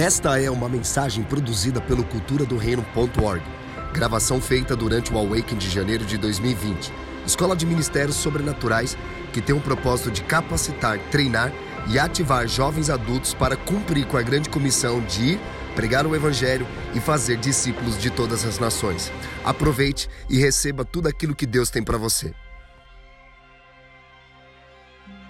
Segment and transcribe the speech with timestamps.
[0.00, 3.44] Esta é uma mensagem produzida pelo Cultura do Reino.org.
[3.92, 6.90] Gravação feita durante o Awaken de janeiro de 2020.
[7.26, 8.96] Escola de Ministérios Sobrenaturais
[9.30, 11.52] que tem o propósito de capacitar, treinar
[11.86, 15.40] e ativar jovens adultos para cumprir com a grande comissão de ir,
[15.74, 19.12] pregar o Evangelho e fazer discípulos de todas as nações.
[19.44, 22.34] Aproveite e receba tudo aquilo que Deus tem para você.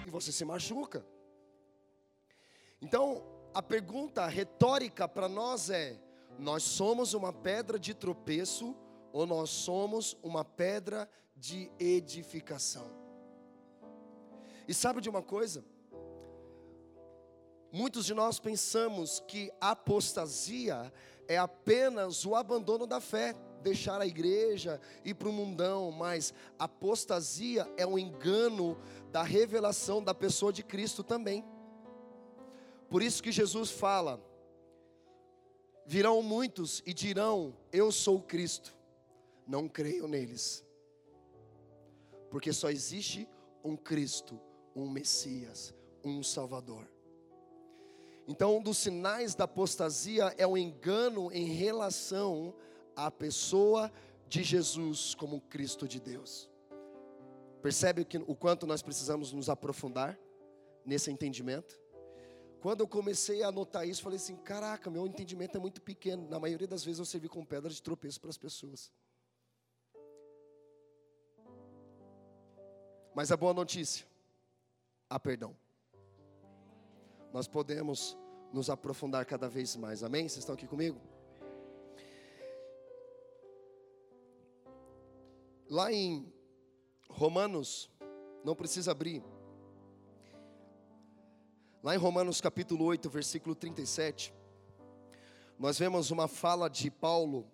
[0.07, 1.03] E você se machuca.
[2.81, 3.21] Então,
[3.53, 5.99] a pergunta retórica para nós é:
[6.39, 8.75] nós somos uma pedra de tropeço
[9.11, 12.89] ou nós somos uma pedra de edificação?
[14.67, 15.65] E sabe de uma coisa?
[17.73, 20.91] Muitos de nós pensamos que apostasia
[21.27, 27.71] é apenas o abandono da fé, deixar a igreja, ir para o mundão, mas apostasia
[27.77, 28.77] é um engano
[29.11, 31.45] da revelação da pessoa de Cristo também.
[32.91, 34.21] Por isso que Jesus fala:
[35.85, 38.77] virão muitos e dirão: Eu sou Cristo.
[39.47, 40.63] Não creio neles,
[42.29, 43.27] porque só existe
[43.63, 44.39] um Cristo,
[44.75, 46.87] um Messias, um Salvador.
[48.27, 52.53] Então, um dos sinais da apostasia é o engano em relação
[52.95, 53.91] à pessoa
[54.27, 56.49] de Jesus como Cristo de Deus.
[57.61, 60.17] Percebe o quanto nós precisamos nos aprofundar
[60.85, 61.80] nesse entendimento?
[62.61, 66.29] Quando eu comecei a notar isso, falei assim: caraca, meu entendimento é muito pequeno.
[66.29, 68.91] Na maioria das vezes eu servi como pedra de tropeço para as pessoas.
[73.15, 74.05] Mas a boa notícia:
[75.09, 75.57] há perdão.
[77.33, 78.15] Nós podemos
[78.53, 80.03] nos aprofundar cada vez mais.
[80.03, 80.29] Amém?
[80.29, 81.01] Vocês estão aqui comigo?
[85.67, 86.31] Lá em
[87.09, 87.89] Romanos,
[88.43, 89.23] não precisa abrir.
[91.83, 94.31] Lá em Romanos capítulo 8, versículo 37,
[95.57, 97.51] nós vemos uma fala de Paulo,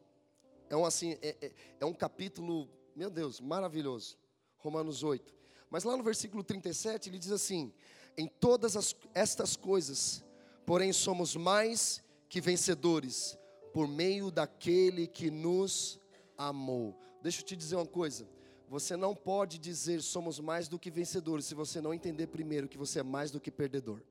[0.69, 4.17] é um, assim, é, é, é um capítulo, meu Deus, maravilhoso,
[4.57, 5.33] Romanos 8.
[5.69, 7.73] Mas lá no versículo 37 ele diz assim:
[8.17, 10.25] Em todas as, estas coisas,
[10.65, 13.37] porém somos mais que vencedores,
[13.73, 16.01] por meio daquele que nos
[16.37, 16.99] amou.
[17.21, 18.27] Deixa eu te dizer uma coisa:
[18.67, 22.77] você não pode dizer somos mais do que vencedores se você não entender primeiro que
[22.77, 24.01] você é mais do que perdedor.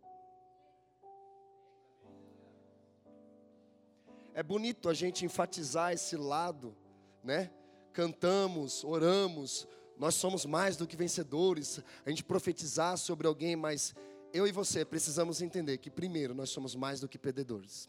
[4.36, 6.76] É bonito a gente enfatizar esse lado,
[7.24, 7.50] né?
[7.91, 9.66] Cantamos, oramos,
[9.97, 13.94] nós somos mais do que vencedores, a gente profetizar sobre alguém, mas
[14.34, 17.88] eu e você precisamos entender que, primeiro, nós somos mais do que perdedores.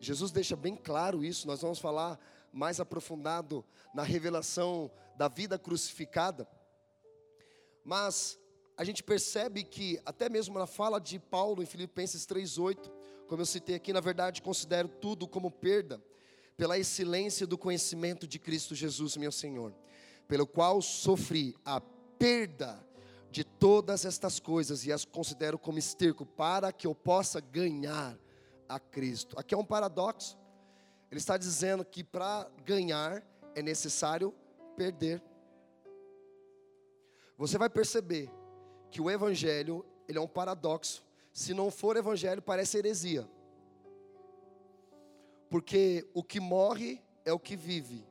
[0.00, 2.18] Jesus deixa bem claro isso, nós vamos falar
[2.50, 3.62] mais aprofundado
[3.92, 6.48] na revelação da vida crucificada,
[7.84, 8.38] mas
[8.78, 12.90] a gente percebe que, até mesmo na fala de Paulo em Filipenses 3,8,
[13.26, 16.02] como eu citei aqui, na verdade, considero tudo como perda,
[16.56, 19.74] pela excelência do conhecimento de Cristo Jesus, meu Senhor,
[20.28, 22.78] pelo qual sofri a perda
[23.30, 28.16] de todas estas coisas e as considero como esterco para que eu possa ganhar
[28.68, 29.38] a Cristo.
[29.38, 30.38] Aqui é um paradoxo.
[31.10, 33.22] Ele está dizendo que para ganhar
[33.54, 34.32] é necessário
[34.76, 35.20] perder.
[37.36, 38.30] Você vai perceber
[38.90, 43.28] que o evangelho, ele é um paradoxo se não for evangelho, parece heresia.
[45.50, 48.06] Porque o que morre é o que vive,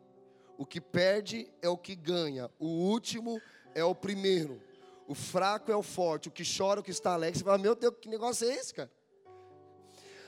[0.58, 3.42] o que perde é o que ganha, o último
[3.74, 4.62] é o primeiro,
[5.08, 7.40] o fraco é o forte, o que chora, o que está alegre.
[7.40, 8.92] Você fala, meu Deus, que negócio é esse, cara?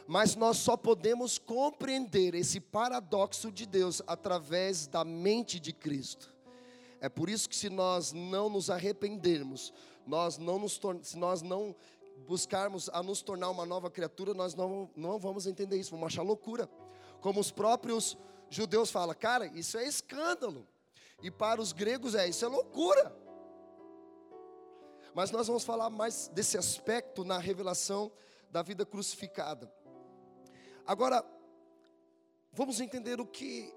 [0.07, 6.33] Mas nós só podemos compreender esse paradoxo de Deus através da mente de Cristo.
[7.01, 9.73] É por isso que se nós não nos arrependermos,
[10.05, 11.75] nós não nos se nós não
[12.25, 16.23] buscarmos a nos tornar uma nova criatura, nós não, não vamos entender isso, vamos achar
[16.23, 16.69] loucura.
[17.21, 18.17] Como os próprios
[18.49, 20.67] judeus falam, cara, isso é escândalo.
[21.21, 23.15] E para os gregos é, isso é loucura.
[25.13, 28.11] Mas nós vamos falar mais desse aspecto na revelação
[28.51, 29.71] da vida crucificada.
[30.85, 31.23] Agora,
[32.51, 33.73] vamos entender o que,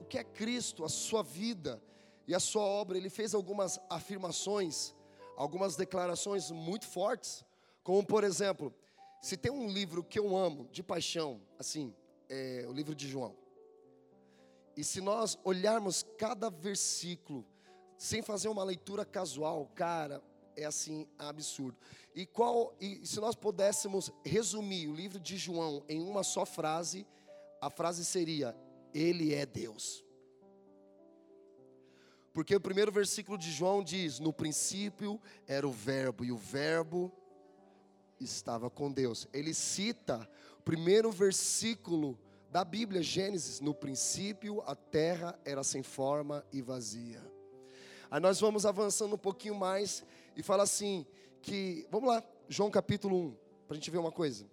[0.00, 1.82] o que é Cristo, a sua vida
[2.26, 2.96] e a sua obra.
[2.96, 4.94] Ele fez algumas afirmações,
[5.36, 7.44] algumas declarações muito fortes
[7.84, 8.74] como, por exemplo,
[9.20, 11.94] se tem um livro que eu amo de paixão, assim,
[12.28, 13.36] é o livro de João.
[14.74, 17.46] E se nós olharmos cada versículo
[17.96, 20.22] sem fazer uma leitura casual, cara,
[20.56, 21.76] é assim absurdo.
[22.14, 27.06] E qual e se nós pudéssemos resumir o livro de João em uma só frase,
[27.60, 28.56] a frase seria:
[28.94, 30.02] ele é Deus.
[32.32, 37.12] Porque o primeiro versículo de João diz: No princípio era o Verbo, e o Verbo
[38.24, 39.28] estava com Deus.
[39.32, 40.28] Ele cita
[40.64, 42.18] primeiro versículo
[42.50, 47.22] da Bíblia, Gênesis: No princípio a terra era sem forma e vazia.
[48.10, 50.04] Aí nós vamos avançando um pouquinho mais
[50.36, 51.06] e fala assim:
[51.42, 53.36] que, vamos lá, João capítulo 1,
[53.66, 54.46] para a gente ver uma coisa.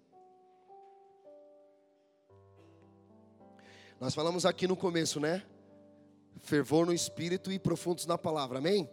[3.98, 5.44] Nós falamos aqui no começo, né?
[6.40, 8.90] Fervor no espírito e profundos na palavra, amém?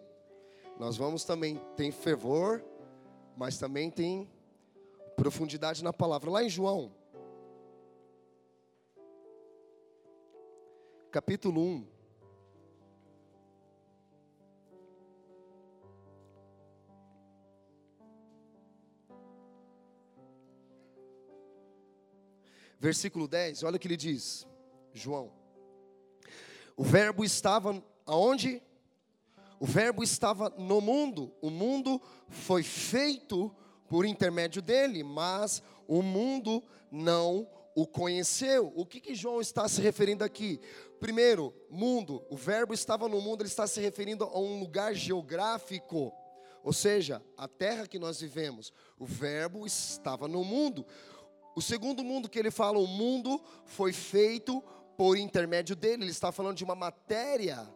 [0.79, 2.63] Nós vamos também, tem fervor,
[3.35, 4.29] mas também tem
[5.19, 6.31] profundidade na palavra.
[6.31, 6.95] Lá em João,
[11.11, 11.87] capítulo 1.
[22.81, 24.47] Versículo 10, olha o que ele diz,
[24.93, 25.33] João.
[26.77, 28.63] O Verbo estava aonde?
[29.59, 33.53] O Verbo estava no mundo, o mundo foi feito
[33.89, 38.71] por intermédio dele, mas o mundo não o conheceu.
[38.75, 40.59] O que, que João está se referindo aqui?
[40.99, 42.23] Primeiro, mundo.
[42.29, 46.13] O verbo estava no mundo, ele está se referindo a um lugar geográfico.
[46.63, 48.71] Ou seja, a terra que nós vivemos.
[48.97, 50.85] O verbo estava no mundo.
[51.55, 54.61] O segundo mundo que ele fala, o mundo foi feito
[54.97, 56.03] por intermédio dele.
[56.03, 57.67] Ele está falando de uma matéria.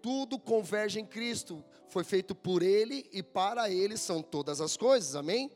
[0.00, 1.64] Tudo converge em Cristo.
[1.88, 5.14] Foi feito por ele e para ele são todas as coisas.
[5.16, 5.50] Amém?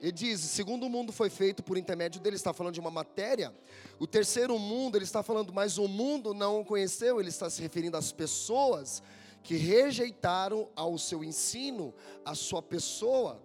[0.00, 3.54] Ele diz: segundo o mundo foi feito por intermédio dele, está falando de uma matéria.
[3.98, 7.60] O terceiro mundo, ele está falando, mas o mundo não o conheceu, ele está se
[7.60, 9.02] referindo às pessoas
[9.42, 11.94] que rejeitaram ao seu ensino,
[12.24, 13.42] a sua pessoa.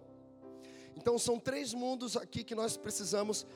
[0.96, 3.46] Então são três mundos aqui que nós precisamos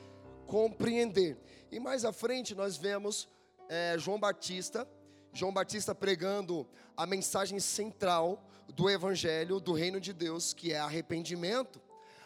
[0.45, 1.37] compreender.
[1.71, 3.29] E mais à frente nós vemos
[3.69, 4.87] é, João Batista,
[5.33, 11.81] João Batista pregando a mensagem central do Evangelho do Reino de Deus, que é arrependimento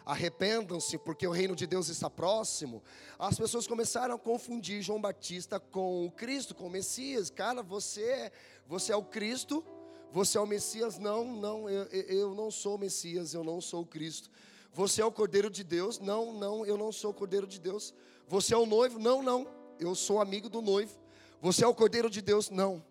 [0.06, 2.84] arrependam-se, porque o reino de Deus está próximo.
[3.18, 7.30] As pessoas começaram a confundir João Batista com o Cristo, com o Messias.
[7.30, 8.32] Cara, você, é,
[8.68, 9.64] você é o Cristo,
[10.12, 10.98] você é o Messias?
[10.98, 14.30] Não, não, eu, eu não sou o Messias, eu não sou o Cristo.
[14.74, 16.00] Você é o Cordeiro de Deus?
[16.00, 17.94] Não, não, eu não sou o Cordeiro de Deus.
[18.28, 19.00] Você é o noivo?
[19.00, 19.48] Não, não,
[19.80, 21.00] eu sou amigo do noivo.
[21.42, 22.50] Você é o Cordeiro de Deus?
[22.50, 22.84] Não,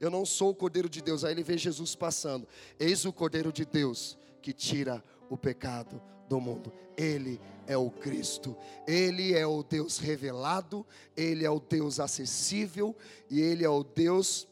[0.00, 1.24] eu não sou o Cordeiro de Deus.
[1.24, 2.48] Aí ele vê Jesus passando.
[2.78, 6.72] Eis o Cordeiro de Deus que tira o pecado do mundo.
[6.96, 8.56] Ele é o Cristo,
[8.86, 10.86] Ele é o Deus revelado,
[11.16, 12.96] Ele é o Deus acessível
[13.28, 14.48] e Ele é o Deus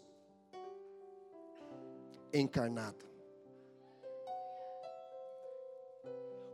[2.32, 3.06] encarnado.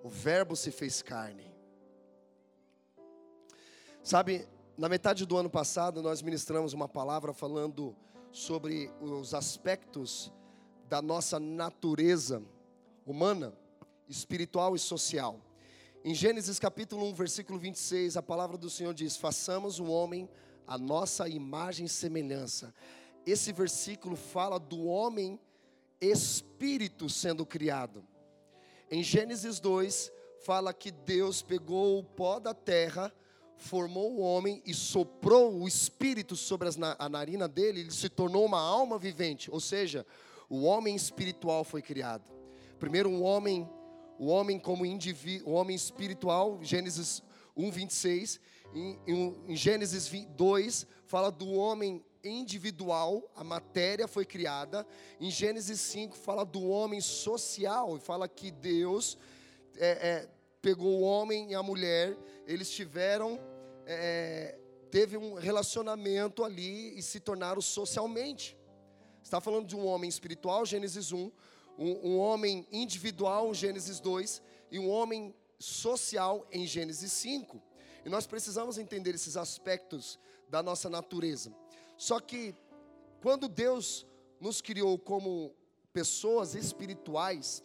[0.02, 1.52] O Verbo se fez carne.
[4.02, 4.46] Sabe,
[4.76, 7.96] na metade do ano passado nós ministramos uma palavra falando
[8.34, 10.32] sobre os aspectos
[10.88, 12.42] da nossa natureza
[13.06, 13.56] humana
[14.08, 15.40] espiritual e social.
[16.04, 20.28] Em Gênesis capítulo 1, versículo 26, a palavra do Senhor diz: Façamos o homem
[20.66, 22.74] a nossa imagem e semelhança.
[23.24, 25.38] Esse versículo fala do homem
[26.00, 28.04] espírito sendo criado.
[28.90, 30.10] Em Gênesis 2,
[30.44, 33.14] fala que Deus pegou o pó da terra,
[33.56, 36.68] formou o homem e soprou o espírito sobre
[36.98, 40.06] a narina dele, ele se tornou uma alma vivente, ou seja,
[40.48, 42.30] o homem espiritual foi criado.
[42.78, 43.68] Primeiro, um homem
[44.18, 47.22] o homem como indivíduo, o homem espiritual, Gênesis
[47.56, 48.40] 1, 26.
[48.74, 54.86] Em, em, em Gênesis 2, fala do homem individual, a matéria foi criada.
[55.20, 59.18] Em Gênesis 5, fala do homem social, e fala que Deus
[59.76, 60.28] é, é,
[60.64, 62.16] pegou o homem e a mulher,
[62.46, 63.38] eles tiveram,
[63.84, 64.58] é,
[64.90, 68.56] teve um relacionamento ali e se tornaram socialmente.
[69.22, 71.30] Está falando de um homem espiritual, Gênesis 1,
[71.78, 77.62] um, um homem individual Gênesis 2 e um homem social em Gênesis 5.
[78.02, 80.18] E nós precisamos entender esses aspectos
[80.48, 81.54] da nossa natureza.
[81.98, 82.54] Só que
[83.20, 84.06] quando Deus
[84.40, 85.54] nos criou como
[85.92, 87.62] pessoas espirituais,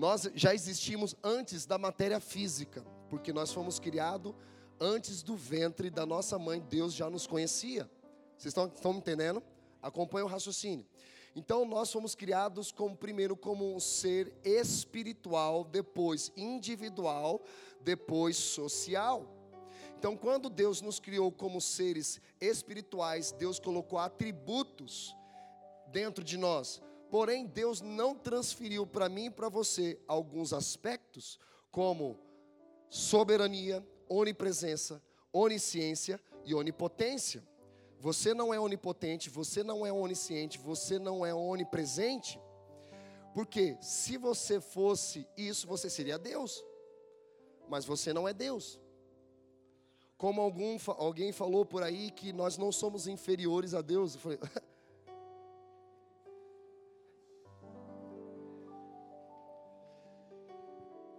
[0.00, 4.34] nós já existimos antes da matéria física, porque nós fomos criados
[4.80, 7.82] antes do ventre da nossa mãe, Deus já nos conhecia.
[8.34, 9.42] Vocês estão, estão entendendo?
[9.82, 10.86] Acompanhe o raciocínio.
[11.36, 17.42] Então nós fomos criados como primeiro como um ser espiritual, depois individual,
[17.82, 19.28] depois social.
[19.98, 25.14] Então quando Deus nos criou como seres espirituais, Deus colocou atributos
[25.88, 26.80] dentro de nós.
[27.10, 31.40] Porém, Deus não transferiu para mim e para você alguns aspectos,
[31.72, 32.16] como
[32.88, 35.02] soberania, onipresença,
[35.32, 37.42] onisciência e onipotência.
[37.98, 42.40] Você não é onipotente, você não é onisciente, você não é onipresente.
[43.34, 46.64] Porque se você fosse isso, você seria Deus.
[47.68, 48.80] Mas você não é Deus.
[50.16, 54.14] como algum, alguém falou por aí que nós não somos inferiores a Deus.
[54.14, 54.38] Eu falei,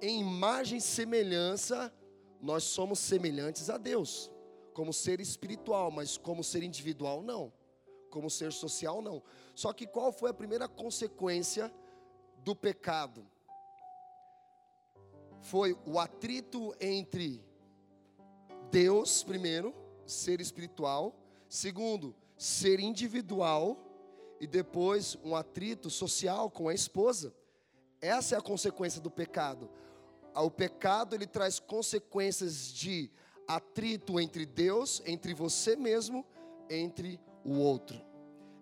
[0.01, 1.93] em imagem e semelhança,
[2.41, 4.31] nós somos semelhantes a Deus,
[4.74, 7.53] como ser espiritual, mas como ser individual, não.
[8.10, 9.22] Como ser social, não.
[9.53, 11.72] Só que qual foi a primeira consequência
[12.43, 13.25] do pecado?
[15.39, 17.43] Foi o atrito entre
[18.72, 19.74] Deus, primeiro,
[20.05, 21.15] ser espiritual,
[21.48, 23.77] segundo, ser individual,
[24.39, 27.31] e depois um atrito social com a esposa.
[28.01, 29.70] Essa é a consequência do pecado
[30.35, 33.11] o pecado ele traz consequências de
[33.47, 36.25] atrito entre Deus, entre você mesmo,
[36.69, 38.00] entre o outro.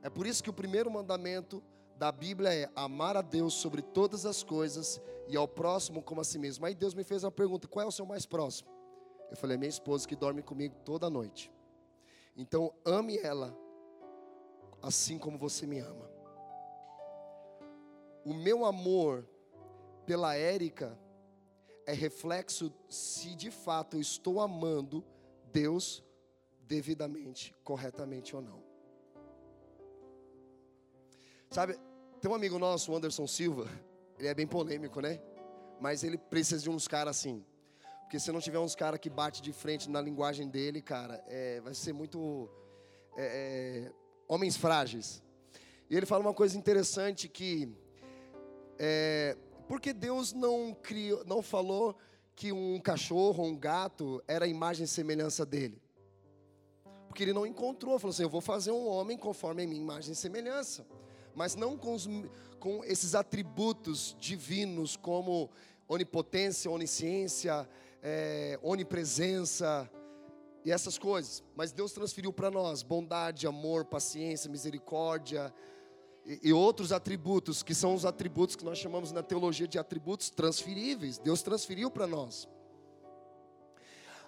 [0.01, 1.63] É por isso que o primeiro mandamento
[1.95, 6.23] da Bíblia é amar a Deus sobre todas as coisas e ao próximo como a
[6.23, 6.65] si mesmo.
[6.65, 8.69] Aí Deus me fez uma pergunta: qual é o seu mais próximo?
[9.29, 11.51] Eu falei: minha esposa que dorme comigo toda noite.
[12.35, 13.55] Então ame ela
[14.81, 16.09] assim como você me ama.
[18.25, 19.27] O meu amor
[20.05, 20.97] pela Érica
[21.89, 25.03] é reflexo se de fato eu estou amando
[25.51, 26.03] Deus
[26.67, 28.63] devidamente, corretamente ou não.
[31.50, 31.79] Sabe,
[32.22, 33.67] tem um amigo nosso, o Anderson Silva,
[34.19, 35.19] ele é bem polêmico, né?
[35.81, 37.43] Mas ele precisa de uns caras assim.
[38.01, 41.60] Porque se não tiver uns caras que bate de frente na linguagem dele, cara, é,
[41.62, 42.48] vai ser muito.
[43.17, 43.91] É, é,
[44.27, 45.24] homens frágeis.
[45.89, 47.67] E ele fala uma coisa interessante que
[48.77, 49.36] é,
[49.69, 51.95] porque Deus não criou, não falou
[52.35, 55.79] que um cachorro, um gato era a imagem e semelhança dele.
[57.07, 60.13] Porque ele não encontrou, falou assim: eu vou fazer um homem conforme a minha imagem
[60.13, 60.88] e semelhança.
[61.35, 62.09] Mas não com, os,
[62.59, 65.51] com esses atributos divinos como
[65.88, 67.69] onipotência, onisciência,
[68.01, 69.88] é, onipresença
[70.65, 71.43] e essas coisas.
[71.55, 75.53] Mas Deus transferiu para nós bondade, amor, paciência, misericórdia,
[76.25, 81.17] e, outros atributos, que são os atributos que nós chamamos na teologia de atributos transferíveis.
[81.17, 82.47] Deus transferiu para nós.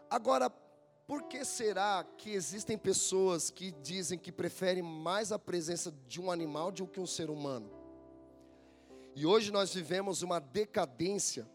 [0.09, 0.49] Agora,
[1.07, 6.31] por que será que existem pessoas que dizem que preferem mais a presença de um
[6.31, 7.69] animal do que um ser humano?
[9.15, 11.49] E hoje nós vivemos uma decadência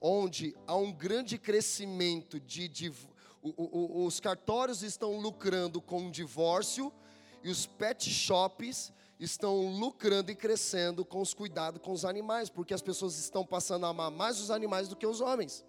[0.00, 2.92] onde há um grande crescimento de, de
[3.42, 6.92] o, o, os cartórios estão lucrando com o divórcio
[7.42, 8.92] e os pet shops
[9.24, 13.86] estão lucrando e crescendo com os cuidados com os animais, porque as pessoas estão passando
[13.86, 15.64] a amar mais os animais do que os homens.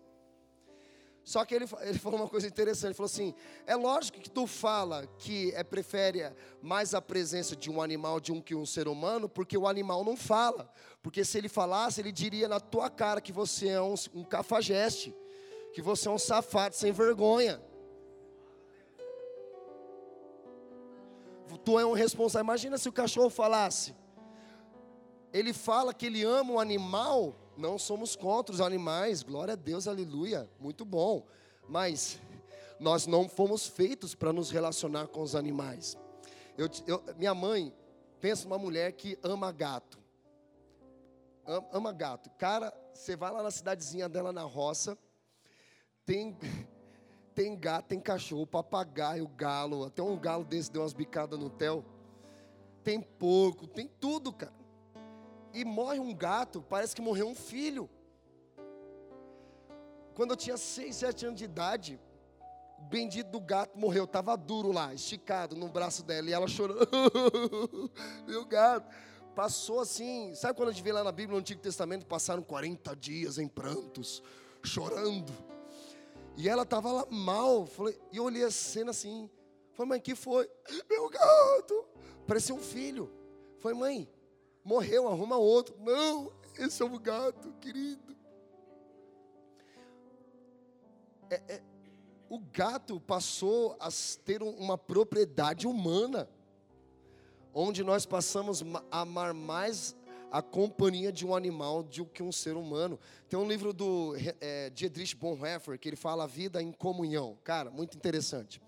[1.25, 3.33] Só que ele, ele falou uma coisa interessante, ele falou assim,
[3.65, 6.31] é lógico que tu fala que é prefere
[6.61, 10.05] mais a presença de um animal de um que um ser humano, porque o animal
[10.05, 10.71] não fala.
[11.01, 15.15] Porque se ele falasse, ele diria na tua cara que você é um, um cafajeste,
[15.73, 17.59] que você é um safado sem vergonha.
[21.57, 22.45] Tu é um responsável.
[22.45, 23.95] Imagina se o cachorro falasse.
[25.33, 29.87] Ele fala que ele ama o animal, não somos contra os animais, glória a Deus,
[29.87, 31.25] aleluia, muito bom.
[31.67, 32.19] Mas
[32.79, 35.97] nós não fomos feitos para nos relacionar com os animais.
[36.57, 37.73] Eu, eu, minha mãe,
[38.21, 39.99] pensa numa mulher que ama gato.
[41.45, 42.29] Ama, ama gato.
[42.37, 44.97] Cara, você vai lá na cidadezinha dela na roça,
[46.05, 46.37] tem
[47.35, 49.83] tem gato, tem cachorro, papagaio, galo.
[49.83, 51.83] Até um galo desse deu umas bicadas no tel.
[52.81, 54.53] Tem porco, tem tudo, cara.
[55.53, 57.89] E morre um gato, parece que morreu um filho.
[60.13, 61.99] Quando eu tinha 6, 7 anos de idade,
[62.79, 66.87] o bendito do gato morreu, estava duro lá, esticado no braço dela, e ela chorando.
[68.25, 68.89] Meu gato.
[69.35, 72.95] Passou assim, sabe quando a gente vê lá na Bíblia, no Antigo Testamento, passaram 40
[72.95, 74.23] dias em prantos,
[74.63, 75.33] chorando.
[76.37, 77.67] E ela estava lá mal.
[78.11, 79.29] E eu olhei a cena assim.
[79.73, 80.49] Falei, mãe, que foi?
[80.89, 81.85] Meu gato.
[82.27, 83.11] Parecia um filho.
[83.59, 84.09] Falei, mãe,
[84.63, 85.75] morreu, arruma outro.
[85.79, 88.15] Não, esse é o gato, querido.
[91.29, 91.63] É, é,
[92.29, 93.89] o gato passou a
[94.23, 96.29] ter uma propriedade humana,
[97.53, 99.95] onde nós passamos a amar mais
[100.31, 102.99] a companhia de um animal do que um ser humano.
[103.29, 107.37] Tem um livro do é, Dietrich Bonhoeffer que ele fala a vida em comunhão.
[107.43, 108.61] Cara, muito interessante.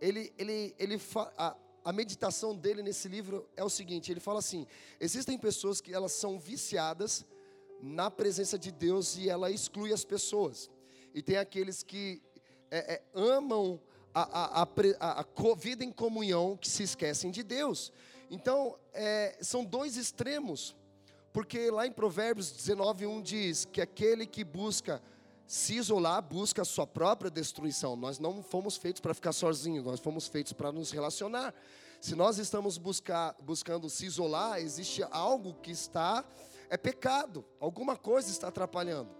[0.00, 1.00] Ele, ele, ele
[1.36, 4.66] a, a meditação dele nesse livro é o seguinte: ele fala assim:
[5.00, 7.24] existem pessoas que elas são viciadas
[7.80, 10.70] na presença de Deus e ela exclui as pessoas.
[11.14, 12.22] E tem aqueles que
[12.70, 13.80] é, é, amam
[14.14, 17.92] a, a, a, a, vida em comunhão que se esquecem de Deus.
[18.30, 20.76] Então, é, são dois extremos.
[21.32, 25.02] Porque lá em Provérbios 19, 1 diz que aquele que busca
[25.46, 27.96] se isolar busca a sua própria destruição.
[27.96, 31.54] Nós não fomos feitos para ficar sozinhos, nós fomos feitos para nos relacionar.
[32.00, 36.24] Se nós estamos buscar, buscando se isolar, existe algo que está,
[36.68, 39.10] é pecado, alguma coisa está atrapalhando.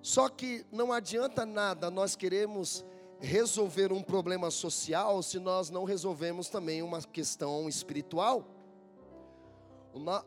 [0.00, 2.84] Só que não adianta nada nós queremos
[3.20, 8.46] resolver um problema social se nós não resolvemos também uma questão espiritual.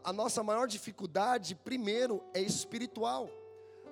[0.04, 3.30] A nossa maior dificuldade, primeiro, é espiritual.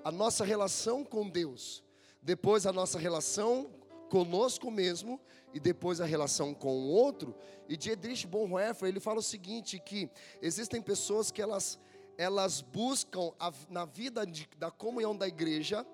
[0.04, 1.84] A nossa relação com Deus.
[2.22, 3.72] Depois, a nossa relação
[4.10, 5.20] conosco mesmo.
[5.54, 7.34] E depois, a relação com o outro.
[7.68, 10.10] E Dietrich Bonhoeffer, ele fala o seguinte, que
[10.42, 11.80] existem pessoas que elas,
[12.18, 15.86] elas buscam a, na vida de, da comunhão da igreja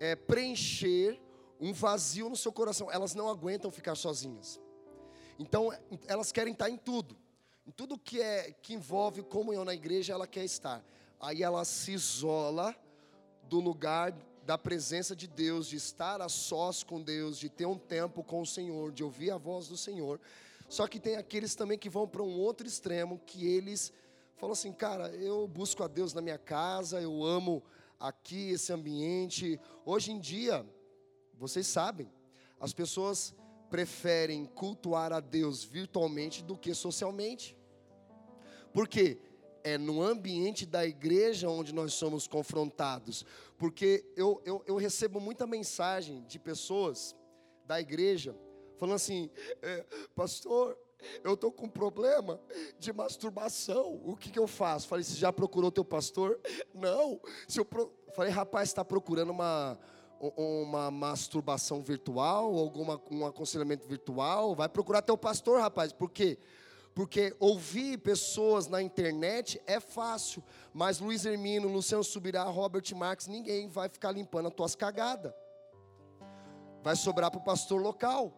[0.00, 1.20] é, preencher
[1.62, 2.90] um vazio no seu coração.
[2.90, 4.60] Elas não aguentam ficar sozinhas.
[5.38, 5.72] Então,
[6.08, 7.16] elas querem estar em tudo.
[7.64, 10.84] Em tudo que, é, que envolve comunhão na igreja, ela quer estar.
[11.20, 12.74] Aí ela se isola
[13.44, 14.12] do lugar
[14.44, 18.40] da presença de Deus, de estar a sós com Deus, de ter um tempo com
[18.40, 20.20] o Senhor, de ouvir a voz do Senhor.
[20.68, 23.92] Só que tem aqueles também que vão para um outro extremo, que eles
[24.36, 27.62] falam assim, cara, eu busco a Deus na minha casa, eu amo
[28.00, 29.60] aqui esse ambiente.
[29.84, 30.66] Hoje em dia,
[31.42, 32.08] vocês sabem,
[32.60, 33.34] as pessoas
[33.68, 37.58] preferem cultuar a Deus virtualmente do que socialmente.
[38.72, 39.18] Porque
[39.64, 43.26] é no ambiente da igreja onde nós somos confrontados.
[43.58, 47.16] Porque eu, eu, eu recebo muita mensagem de pessoas
[47.64, 48.36] da igreja
[48.78, 49.28] falando assim:
[49.60, 49.84] é,
[50.14, 50.78] Pastor,
[51.24, 52.40] eu estou com problema
[52.78, 54.00] de masturbação.
[54.04, 54.86] O que, que eu faço?
[54.86, 56.40] Falei, você já procurou teu pastor?
[56.72, 57.20] Não.
[57.48, 57.92] Se eu pro...
[58.14, 59.78] Falei, rapaz, está procurando uma,
[60.36, 66.38] uma masturbação virtual, alguma, um aconselhamento virtual, vai procurar teu pastor, rapaz, por quê?
[66.94, 73.66] Porque ouvir pessoas na internet é fácil, mas Luiz Hermino, Luciano Subirá, Robert Marques, ninguém
[73.66, 75.32] vai ficar limpando as tuas cagadas.
[76.82, 78.32] Vai sobrar para o pastor local.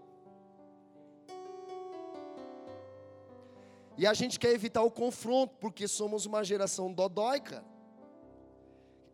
[3.98, 7.64] E a gente quer evitar o confronto, porque somos uma geração dodóica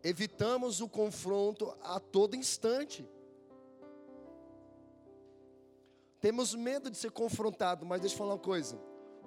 [0.03, 3.07] evitamos o confronto a todo instante.
[6.19, 8.79] Temos medo de ser confrontado, mas deixa eu falar uma coisa: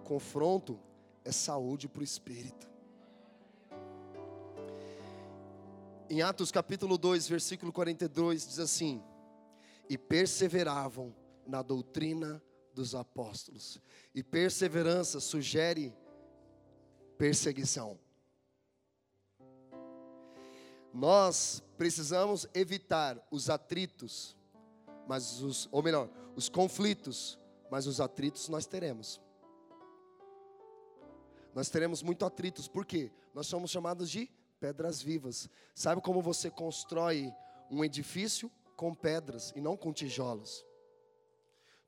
[0.05, 0.79] confronto
[1.25, 2.69] é saúde para o espírito.
[6.09, 9.03] Em Atos capítulo 2, versículo 42, diz assim:
[9.89, 11.15] E perseveravam
[11.47, 12.43] na doutrina
[12.75, 13.81] dos apóstolos.
[14.15, 15.95] E perseverança sugere
[17.17, 17.99] perseguição.
[20.95, 24.37] Nós precisamos evitar os atritos,
[25.09, 27.37] mas os, ou melhor, os conflitos,
[27.69, 29.21] mas os atritos nós teremos.
[31.53, 33.11] Nós teremos muito atritos, por quê?
[33.35, 34.31] Nós somos chamados de
[34.61, 35.51] pedras vivas.
[35.75, 37.35] Sabe como você constrói
[37.69, 38.49] um edifício?
[38.77, 40.65] Com pedras e não com tijolos.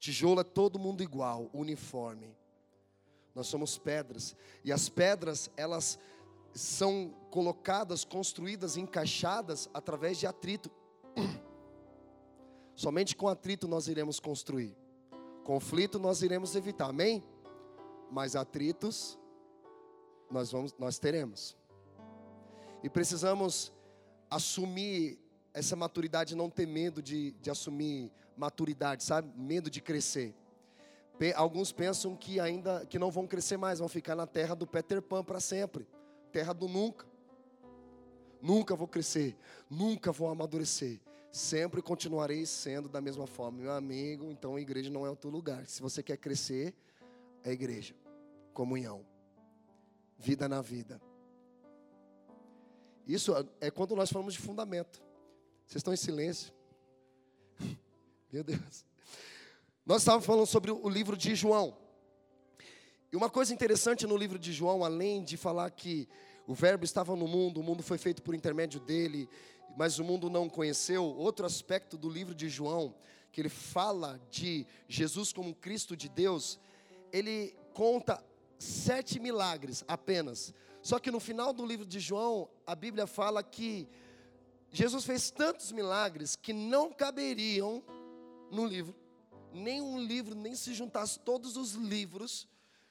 [0.01, 2.37] Tijolo é todo mundo igual, uniforme.
[3.35, 4.35] Nós somos pedras.
[4.65, 5.97] E as pedras, elas
[6.55, 10.71] são colocadas, construídas, encaixadas através de atrito.
[12.75, 14.75] Somente com atrito nós iremos construir.
[15.45, 17.23] Conflito nós iremos evitar, amém?
[18.11, 19.19] Mas atritos
[20.31, 21.55] nós vamos, nós teremos.
[22.83, 23.71] E precisamos
[24.31, 25.19] assumir
[25.53, 29.31] essa maturidade, não ter medo de, de assumir maturidade, sabe?
[29.39, 30.35] Medo de crescer.
[31.35, 35.03] Alguns pensam que ainda que não vão crescer mais, vão ficar na terra do Peter
[35.03, 35.87] Pan para sempre
[36.33, 37.07] terra do nunca.
[38.41, 39.37] Nunca vou crescer,
[39.69, 41.01] nunca vou amadurecer.
[41.31, 43.59] Sempre continuarei sendo da mesma forma.
[43.59, 45.67] Meu amigo, então a igreja não é o teu lugar.
[45.67, 46.75] Se você quer crescer,
[47.45, 47.95] é igreja.
[48.55, 49.05] Comunhão.
[50.19, 51.01] Vida na vida.
[53.07, 55.03] Isso é quando nós falamos de fundamento.
[55.67, 56.53] Vocês estão em silêncio?
[58.33, 58.85] Meu Deus.
[59.85, 61.77] Nós estávamos falando sobre o livro de João.
[63.13, 66.09] E uma coisa interessante no livro de João, além de falar que
[66.47, 69.29] o Verbo estava no mundo, o mundo foi feito por intermédio dele,
[69.77, 72.95] mas o mundo não conheceu, outro aspecto do livro de João,
[73.33, 76.59] que ele fala de Jesus como Cristo de Deus,
[77.13, 78.25] ele conta
[78.59, 80.55] sete milagres apenas.
[80.81, 83.89] Só que no final do livro de João, a Bíblia fala que
[84.71, 87.83] Jesus fez tantos milagres que não caberiam
[88.51, 88.95] no livro.
[89.53, 92.49] Nenhum livro, nem se juntasse todos os livros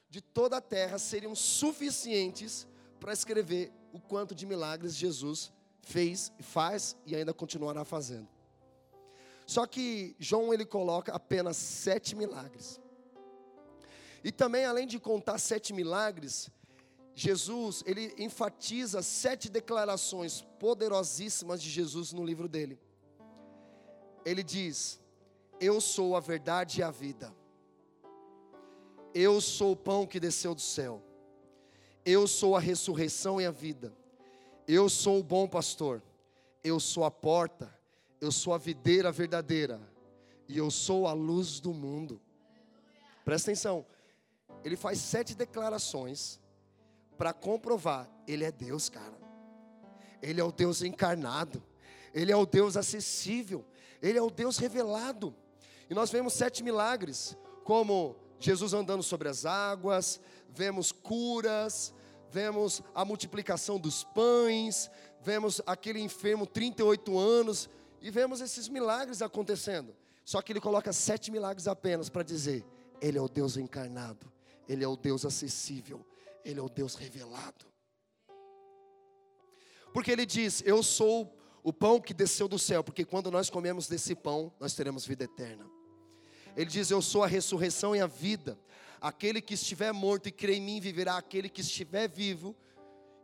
[0.08, 2.66] de toda a terra seriam suficientes
[2.98, 8.28] para escrever o quanto de milagres Jesus fez, faz e ainda continuará fazendo.
[9.46, 12.80] Só que João ele coloca apenas sete milagres.
[14.24, 16.50] E também, além de contar sete milagres,
[17.14, 22.78] Jesus, ele enfatiza sete declarações poderosíssimas de Jesus no livro dele.
[24.24, 25.00] Ele diz:
[25.60, 27.32] Eu sou a verdade e a vida.
[29.14, 31.05] Eu sou o pão que desceu do céu.
[32.08, 33.92] Eu sou a ressurreição e a vida.
[34.68, 36.00] Eu sou o bom pastor.
[36.62, 37.76] Eu sou a porta.
[38.20, 39.80] Eu sou a videira verdadeira.
[40.48, 42.22] E eu sou a luz do mundo.
[43.24, 43.84] Presta atenção.
[44.62, 46.38] Ele faz sete declarações
[47.18, 49.18] para comprovar: Ele é Deus, cara.
[50.22, 51.60] Ele é o Deus encarnado.
[52.14, 53.64] Ele é o Deus acessível.
[54.00, 55.34] Ele é o Deus revelado.
[55.90, 61.92] E nós vemos sete milagres, como Jesus andando sobre as águas, vemos curas,
[62.30, 64.90] vemos a multiplicação dos pães,
[65.22, 67.68] vemos aquele enfermo 38 anos,
[68.00, 69.94] e vemos esses milagres acontecendo.
[70.24, 72.64] Só que ele coloca sete milagres apenas para dizer:
[73.00, 74.30] Ele é o Deus encarnado,
[74.68, 76.04] Ele é o Deus acessível,
[76.44, 77.66] Ele é o Deus revelado.
[79.92, 83.88] Porque ele diz: Eu sou o pão que desceu do céu, porque quando nós comemos
[83.88, 85.64] desse pão, nós teremos vida eterna.
[86.54, 88.58] Ele diz: Eu sou a ressurreição e a vida.
[89.06, 92.56] Aquele que estiver morto e crê em mim viverá, aquele que estiver vivo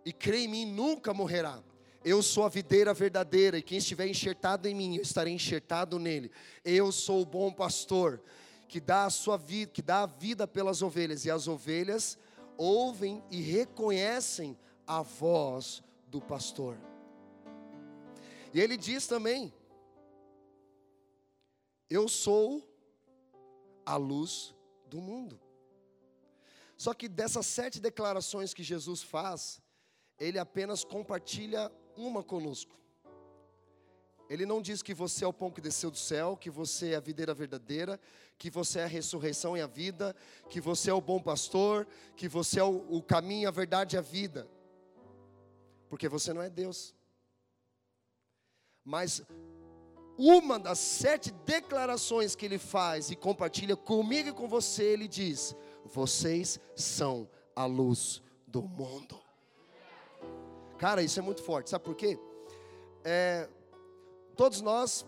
[0.05, 1.61] e crê em mim nunca morrerá.
[2.05, 6.31] Eu sou a videira verdadeira, e quem estiver enxertado em mim, eu estarei enxertado nele.
[6.64, 8.23] Eu sou o bom pastor,
[8.68, 12.16] que dá a sua vida, que dá a vida pelas ovelhas, e as ovelhas
[12.57, 16.79] ouvem e reconhecem a voz do pastor.
[18.55, 19.53] E ele diz também:
[21.90, 22.62] Eu sou
[23.85, 24.55] a luz
[24.88, 25.40] do mundo.
[26.83, 29.62] Só que dessas sete declarações que Jesus faz,
[30.18, 32.77] ele apenas compartilha uma conosco.
[34.29, 36.97] Ele não diz que você é o pão que desceu do céu, que você é
[36.97, 38.01] a videira verdadeira,
[38.37, 40.16] que você é a ressurreição e a vida,
[40.51, 43.99] que você é o bom pastor, que você é o, o caminho, a verdade e
[44.01, 44.49] a vida.
[45.88, 46.92] Porque você não é Deus.
[48.85, 49.23] Mas
[50.18, 55.55] uma das sete declarações que ele faz e compartilha comigo e com você, ele diz:
[55.93, 59.21] Vocês são a luz do mundo.
[60.79, 62.19] Cara, isso é muito forte, sabe por quê?
[63.05, 63.49] É,
[64.35, 65.07] todos nós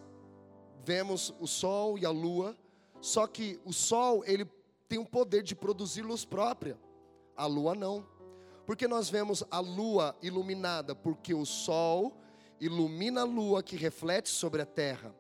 [0.85, 2.57] vemos o sol e a lua,
[3.01, 4.45] só que o sol ele
[4.87, 6.79] tem o poder de produzir luz própria,
[7.35, 8.07] a lua não.
[8.67, 12.17] Porque nós vemos a lua iluminada, porque o sol
[12.61, 15.15] ilumina a lua que reflete sobre a terra.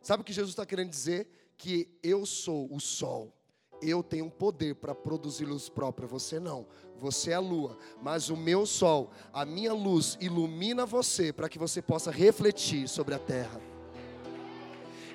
[0.00, 1.28] Sabe o que Jesus está querendo dizer?
[1.56, 3.32] Que eu sou o sol.
[3.82, 6.66] Eu tenho um poder para produzir luz própria, você não.
[6.98, 11.58] Você é a lua, mas o meu sol, a minha luz ilumina você para que
[11.58, 13.60] você possa refletir sobre a terra.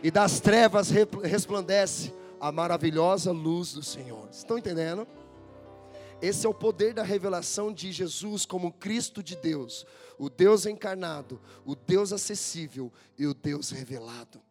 [0.02, 0.90] E das trevas
[1.24, 4.28] resplandece a maravilhosa luz do Senhor.
[4.32, 5.08] Estão entendendo?
[6.22, 9.86] Esse é o poder da revelação de Jesus como Cristo de Deus,
[10.18, 14.42] o Deus encarnado, o Deus acessível e o Deus revelado.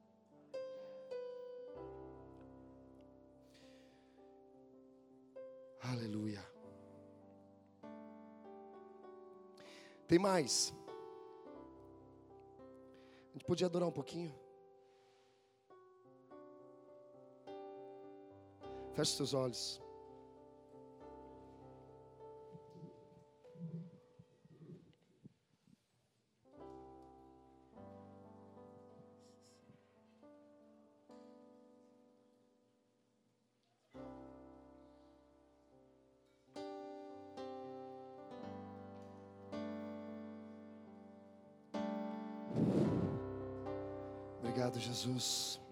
[5.92, 6.42] Aleluia.
[10.08, 10.72] Tem mais.
[13.28, 14.34] A gente podia adorar um pouquinho?
[18.94, 19.83] Feche seus olhos.
[44.74, 45.63] Obrigado, Jesus.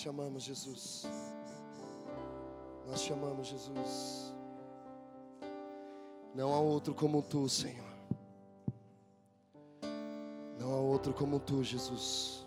[0.00, 1.06] Nós chamamos Jesus.
[2.86, 4.32] Nós chamamos Jesus.
[6.34, 7.84] Não há outro como tu, Senhor.
[10.58, 12.46] Não há outro como tu, Jesus.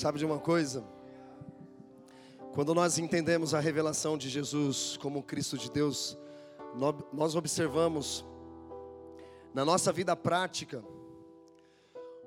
[0.00, 0.82] Sabe de uma coisa?
[2.54, 6.16] Quando nós entendemos a revelação de Jesus como Cristo de Deus,
[6.74, 8.24] nó- nós observamos
[9.52, 10.82] na nossa vida prática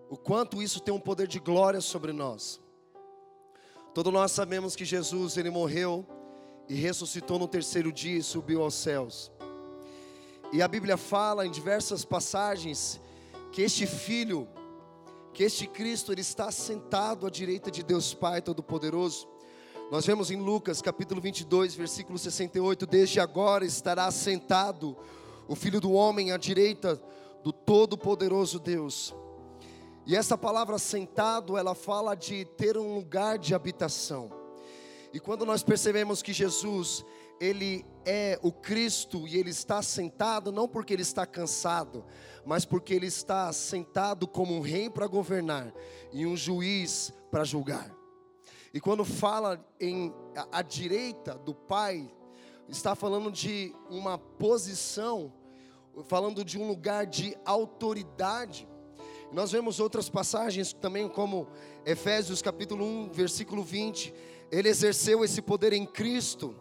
[0.07, 2.61] o quanto isso tem um poder de glória sobre nós.
[3.91, 6.05] Todos nós sabemos que Jesus ele morreu
[6.69, 9.31] e ressuscitou no terceiro dia e subiu aos céus.
[10.51, 13.01] E a Bíblia fala em diversas passagens
[13.51, 14.47] que este filho
[15.33, 19.27] que este Cristo ele está sentado à direita de Deus Pai Todo-Poderoso.
[19.91, 24.95] Nós vemos em Lucas capítulo 22, versículo 68, desde agora estará sentado
[25.47, 27.01] o Filho do homem à direita
[27.43, 29.13] do Todo-Poderoso Deus.
[30.05, 34.31] E essa palavra sentado, ela fala de ter um lugar de habitação.
[35.11, 37.03] E quando nós percebemos que Jesus,
[37.39, 42.05] ele é o Cristo e ele está sentado não porque ele está cansado,
[42.45, 45.73] mas porque ele está sentado como um rei para governar
[46.11, 47.93] e um juiz para julgar.
[48.73, 50.11] E quando fala em
[50.51, 52.11] a, direita do Pai,
[52.67, 55.31] está falando de uma posição,
[56.05, 58.67] falando de um lugar de autoridade.
[59.31, 61.47] Nós vemos outras passagens também, como
[61.85, 64.13] Efésios capítulo 1, versículo 20.
[64.51, 66.55] Ele exerceu esse poder em Cristo,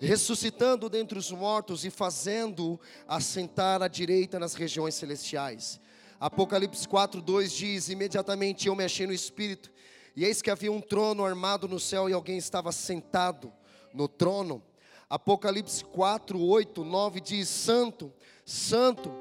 [0.00, 5.80] ressuscitando dentre os mortos e fazendo assentar à direita nas regiões celestiais.
[6.20, 9.70] Apocalipse 4, 2 diz: Imediatamente eu me achei no espírito,
[10.16, 13.52] e eis que havia um trono armado no céu, e alguém estava sentado
[13.92, 14.62] no trono.
[15.08, 18.12] Apocalipse 4, 8, 9 diz: Santo,
[18.44, 19.12] Santo,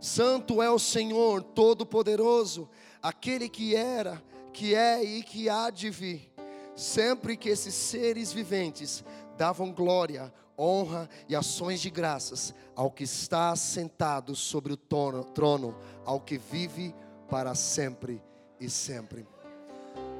[0.00, 2.68] Santo é o Senhor Todo-Poderoso,
[3.02, 6.30] aquele que era, que é e que há de vir.
[6.76, 9.04] Sempre que esses seres viventes
[9.36, 15.76] davam glória, honra e ações de graças ao que está sentado sobre o trono, trono,
[16.04, 16.94] ao que vive
[17.28, 18.22] para sempre
[18.60, 19.26] e sempre.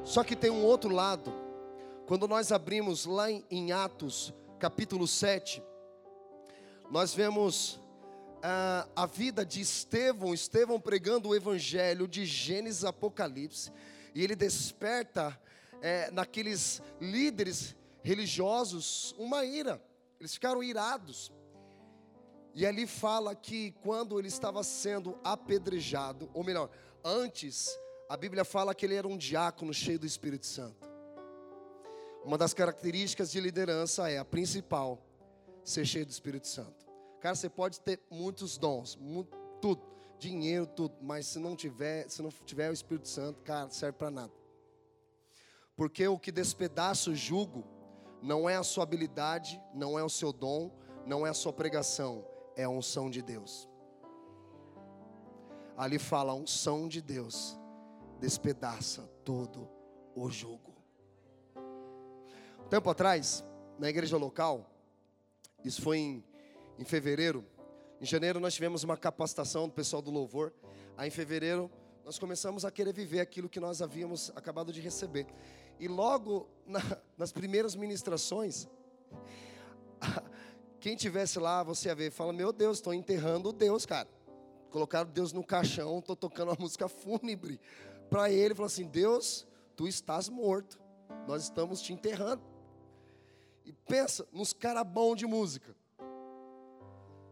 [0.05, 1.33] Só que tem um outro lado.
[2.07, 5.63] Quando nós abrimos lá em, Atos, capítulo 7,
[6.91, 7.81] nós vemos
[8.43, 13.73] ah, a vida de Estevão, Estevão pregando o evangelho de Gênesis Apocalipse.
[14.15, 15.37] E ele desperta
[15.85, 19.83] é, naqueles líderes religiosos uma ira.
[20.19, 21.31] Eles ficaram irados.
[22.55, 26.71] E ali fala que quando ele estava sendo apedrejado, ou melhor,
[27.05, 30.89] antes, a Bíblia fala que ele era um diácono cheio do Espírito Santo.
[32.25, 34.99] Uma das características de liderança é a principal,
[35.63, 36.87] ser cheio do Espírito Santo.
[37.21, 39.83] Cara, você pode ter muitos dons, muito, tudo,
[40.19, 44.11] dinheiro, tudo, mas se não tiver, se não tiver o Espírito Santo, cara, serve para
[44.11, 44.44] nada.
[45.77, 47.65] Porque o que despedaça o jugo
[48.23, 50.71] não é a sua habilidade, não é o seu dom,
[51.07, 52.25] não é a sua pregação,
[52.57, 53.69] é a unção de Deus.
[55.77, 57.59] Ali fala a unção de Deus
[58.21, 59.69] despedaça todo
[60.15, 60.75] o jugo.
[62.65, 63.45] Um tempo atrás,
[63.79, 64.71] na igreja local,
[65.65, 66.25] isso foi em,
[66.79, 67.45] em fevereiro.
[68.01, 70.53] Em janeiro nós tivemos uma capacitação do pessoal do louvor.
[70.97, 71.71] Aí em fevereiro
[72.05, 75.27] nós começamos a querer viver aquilo que nós havíamos acabado de receber.
[75.79, 76.81] E logo na,
[77.17, 78.69] nas primeiras ministrações,
[80.81, 84.09] quem tivesse lá, você ia ver, fala: Meu Deus, estou enterrando Deus, cara.
[84.71, 87.61] Colocaram Deus no caixão, estou tocando uma música fúnebre
[88.11, 88.55] para ele.
[88.55, 90.79] Falou assim: Deus, tu estás morto,
[91.27, 92.43] nós estamos te enterrando.
[93.65, 95.75] E pensa nos caras bons de música,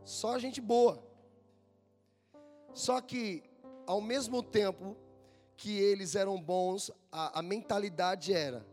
[0.05, 1.03] só gente boa.
[2.73, 3.43] Só que,
[3.87, 4.97] ao mesmo tempo
[5.57, 8.67] que eles eram bons, a, a mentalidade era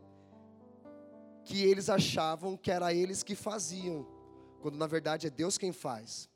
[1.44, 4.06] que eles achavam que era eles que faziam
[4.60, 6.28] quando na verdade é Deus quem faz.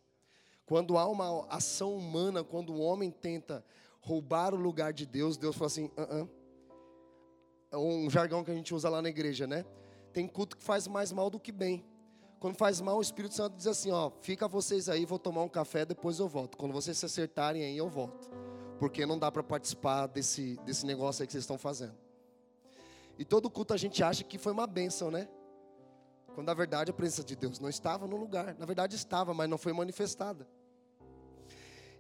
[0.66, 3.64] Quando há uma ação humana, quando o homem tenta
[4.00, 6.28] roubar o lugar de Deus, Deus fala assim: uh -uh.
[7.70, 9.64] é um jargão que a gente usa lá na igreja, né?
[10.12, 11.84] Tem culto que faz mais mal do que bem.
[12.40, 15.48] Quando faz mal, o Espírito Santo diz assim: ó, fica vocês aí, vou tomar um
[15.48, 16.56] café, depois eu volto.
[16.56, 18.30] Quando vocês se acertarem aí, eu volto.
[18.78, 21.94] Porque não dá para participar desse, desse negócio aí que vocês estão fazendo.
[23.18, 25.28] E todo culto a gente acha que foi uma bênção, né?
[26.34, 28.56] Quando na verdade a presença de Deus não estava no lugar.
[28.58, 30.48] Na verdade estava, mas não foi manifestada.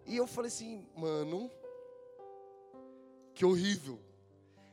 [0.06, 1.50] E eu falei assim, mano,
[3.32, 4.00] que horrível.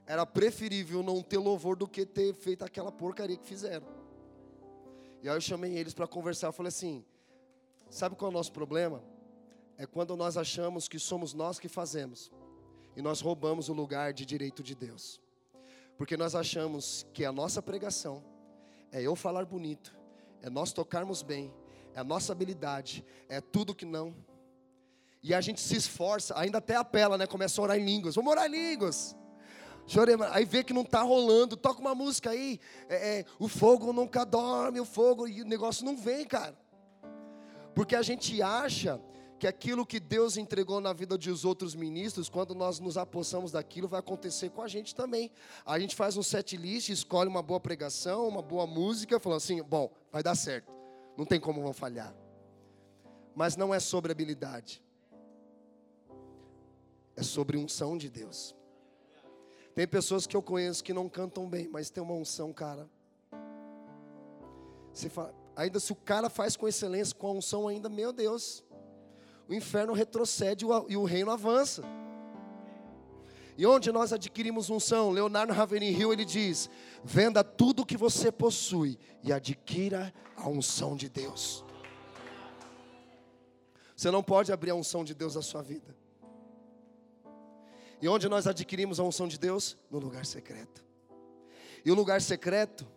[0.05, 3.87] Era preferível não ter louvor do que ter feito aquela porcaria que fizeram.
[5.21, 6.47] E aí eu chamei eles para conversar.
[6.47, 7.05] Eu falei assim:
[7.89, 9.03] sabe qual é o nosso problema?
[9.77, 12.31] É quando nós achamos que somos nós que fazemos
[12.95, 15.21] e nós roubamos o lugar de direito de Deus.
[15.97, 18.23] Porque nós achamos que a nossa pregação
[18.91, 19.95] é eu falar bonito,
[20.41, 21.53] é nós tocarmos bem,
[21.93, 24.15] é a nossa habilidade, é tudo que não.
[25.23, 27.27] E a gente se esforça, ainda até apela, né?
[27.27, 28.15] Começa a orar em línguas.
[28.15, 29.15] Vamos orar em línguas.
[30.31, 34.23] Aí vê que não está rolando, toca uma música aí, é, é, o fogo nunca
[34.23, 36.57] dorme, o fogo, e o negócio não vem, cara.
[37.75, 39.01] Porque a gente acha
[39.41, 43.87] que aquilo que Deus entregou na vida dos outros ministros, quando nós nos apossamos daquilo,
[43.87, 45.31] vai acontecer com a gente também.
[45.65, 49.63] A gente faz um set list, escolhe uma boa pregação, uma boa música, falando assim:
[49.63, 50.71] bom, vai dar certo,
[51.17, 52.15] não tem como vão falhar.
[53.33, 54.79] Mas não é sobre habilidade,
[57.15, 58.55] é sobre unção de Deus.
[59.73, 62.87] Tem pessoas que eu conheço que não cantam bem, mas tem uma unção, cara.
[64.93, 68.63] Você fala, ainda se o cara faz com excelência, com a unção ainda, meu Deus
[69.51, 71.83] o inferno retrocede e o reino avança.
[73.57, 76.69] E onde nós adquirimos unção, Leonardo Ravenin Hill ele diz:
[77.03, 81.65] venda tudo que você possui e adquira a unção de Deus.
[83.93, 85.93] Você não pode abrir a unção de Deus na sua vida.
[88.01, 89.77] E onde nós adquirimos a unção de Deus?
[89.91, 90.81] No lugar secreto.
[91.83, 92.87] E o lugar secreto,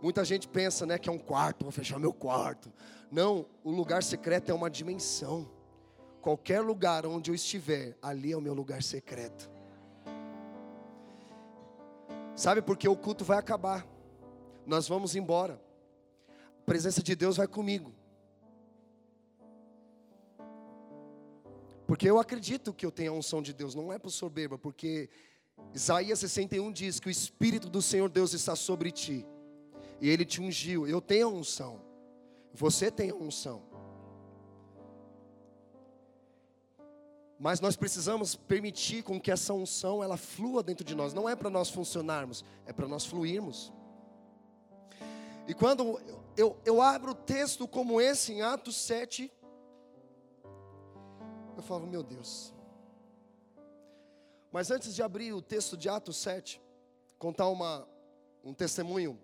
[0.00, 2.72] muita gente pensa, né, que é um quarto, vou fechar meu quarto.
[3.10, 5.57] Não, o lugar secreto é uma dimensão.
[6.28, 9.50] Qualquer lugar onde eu estiver, ali é o meu lugar secreto.
[12.36, 13.86] Sabe porque o culto vai acabar.
[14.66, 15.58] Nós vamos embora.
[16.28, 17.94] A presença de Deus vai comigo.
[21.86, 25.08] Porque eu acredito que eu tenho a unção de Deus, não é por soberba, porque
[25.72, 29.24] Isaías 61 diz que o Espírito do Senhor Deus está sobre ti,
[29.98, 30.86] e Ele te ungiu.
[30.86, 31.80] Eu tenho a unção,
[32.52, 33.67] você tem a unção.
[37.38, 41.14] Mas nós precisamos permitir com que essa unção ela flua dentro de nós.
[41.14, 43.72] Não é para nós funcionarmos, é para nós fluirmos.
[45.46, 46.00] E quando
[46.36, 49.32] eu, eu abro texto como esse em Atos 7,
[51.56, 52.52] eu falo, meu Deus.
[54.50, 56.60] Mas antes de abrir o texto de Atos 7,
[57.18, 57.86] contar uma,
[58.42, 59.18] um testemunho.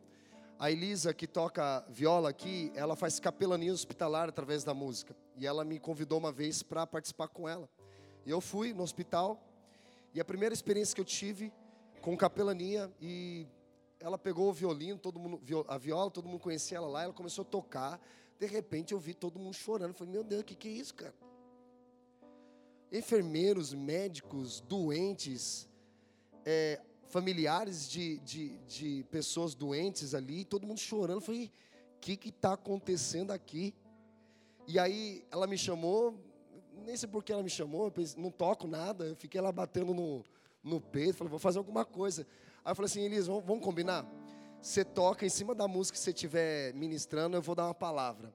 [0.56, 5.16] A Elisa, que toca viola aqui, ela faz capelania hospitalar através da música.
[5.36, 7.68] E ela me convidou uma vez para participar com ela.
[8.26, 9.42] E eu fui no hospital,
[10.14, 11.52] e a primeira experiência que eu tive
[12.00, 13.46] com capelania e
[13.98, 17.42] ela pegou o violino, todo mundo, a viola, todo mundo conhecia ela lá, ela começou
[17.42, 18.00] a tocar.
[18.38, 19.90] De repente eu vi todo mundo chorando.
[19.90, 21.14] Eu falei, meu Deus, o que, que é isso, cara?
[22.92, 25.68] Enfermeiros, médicos, doentes,
[26.44, 31.16] é, familiares de, de, de pessoas doentes ali, todo mundo chorando.
[31.16, 31.50] Eu falei,
[31.96, 33.74] o que está acontecendo aqui?
[34.66, 36.18] E aí ela me chamou,
[36.84, 39.94] nem sei por que ela me chamou, pensei, não toco nada, eu fiquei lá batendo
[39.94, 40.24] no,
[40.62, 42.26] no peito, falei, vou fazer alguma coisa.
[42.64, 44.06] Aí eu falei assim, Elisa, vamos, vamos combinar?
[44.60, 48.34] Você toca em cima da música que você estiver ministrando, eu vou dar uma palavra.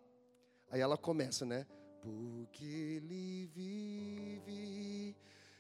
[0.70, 1.66] Aí ela começa, né?
[2.02, 5.16] Porque ele vive,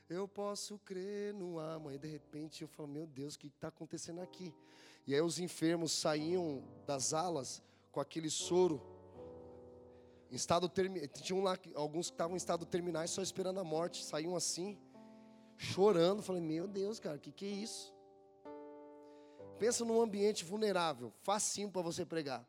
[0.08, 1.94] eu posso crer no amor.
[1.94, 4.54] E de repente eu falo, meu Deus, o que está acontecendo aqui?
[5.08, 8.80] E aí os enfermos saíam das alas com aquele soro
[10.32, 10.72] em estado.
[11.22, 14.78] Tinha um lá, alguns que estavam em estado terminais só esperando a morte, saíam assim,
[15.58, 16.22] chorando.
[16.22, 17.94] Falei, meu Deus, cara, o que, que é isso?
[19.58, 22.48] Pensa num ambiente vulnerável, facinho para você pregar.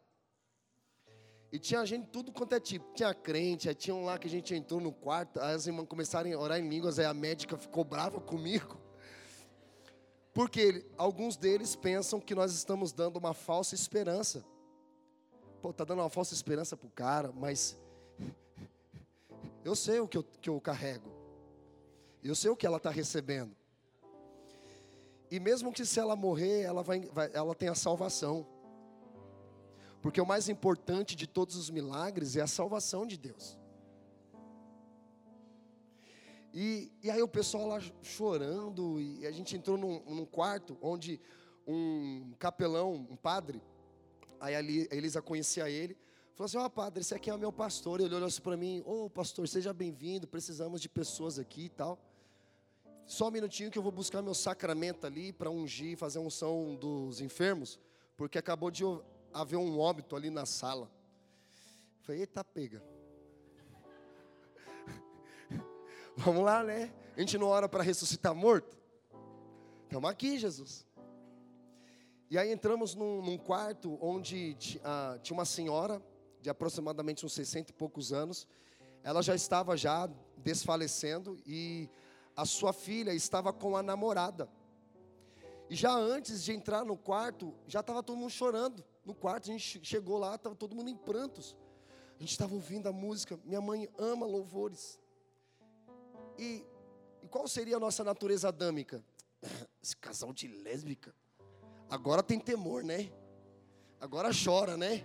[1.53, 2.93] E tinha gente tudo quanto é tipo.
[2.95, 5.89] Tinha crente, aí tinha um lá que a gente entrou no quarto, aí as irmãs
[5.89, 8.79] começaram a orar em línguas, aí a médica ficou brava comigo.
[10.33, 14.45] Porque alguns deles pensam que nós estamos dando uma falsa esperança.
[15.61, 17.77] Pô, tá dando uma falsa esperança pro cara, mas
[19.65, 21.09] eu sei o que eu, que eu carrego.
[22.25, 23.55] Eu sei o que ela está recebendo.
[25.31, 28.47] E mesmo que se ela morrer, ela, vai, vai- ela tem a salvação.
[30.03, 33.59] Porque o mais importante de todos os milagres é a salvação de Deus.
[36.53, 41.21] E, e aí o pessoal lá chorando, e a gente entrou num, num quarto onde
[41.67, 43.63] um capelão, um padre,
[44.41, 45.97] aí a Eli- a Elisa conhecia ele,
[46.35, 48.01] falou assim, ó padre, esse aqui é o meu pastor.
[48.01, 51.99] Ele olhou assim para mim, ô pastor, seja bem-vindo, precisamos de pessoas aqui e tal.
[53.07, 56.77] Só um minutinho que eu vou buscar meu sacramento ali para ungir, fazer a unção
[56.77, 57.79] dos enfermos,
[58.17, 58.85] porque acabou de
[59.33, 60.91] haver um óbito ali na sala.
[62.03, 62.83] Falei, eita pega.
[66.17, 66.93] Vamos lá, né?
[67.17, 68.79] A gente não ora para ressuscitar morto?
[69.85, 70.87] Estamos aqui, Jesus.
[72.31, 76.01] E aí entramos num, num quarto onde ah, tinha uma senhora
[76.41, 78.47] de aproximadamente uns 60 e poucos anos.
[79.03, 81.91] Ela já estava já desfalecendo e
[82.37, 84.49] a sua filha estava com a namorada.
[85.69, 88.85] E já antes de entrar no quarto, já estava todo mundo chorando.
[89.05, 91.57] No quarto, a gente che- chegou lá, estava todo mundo em prantos.
[92.17, 93.41] A gente estava ouvindo a música.
[93.45, 95.01] Minha mãe ama louvores.
[96.39, 96.65] E,
[97.25, 99.03] e qual seria a nossa natureza adâmica?
[99.83, 101.13] Esse casal de lésbica.
[101.91, 103.11] Agora tem temor, né?
[104.01, 105.05] Agora chora, né?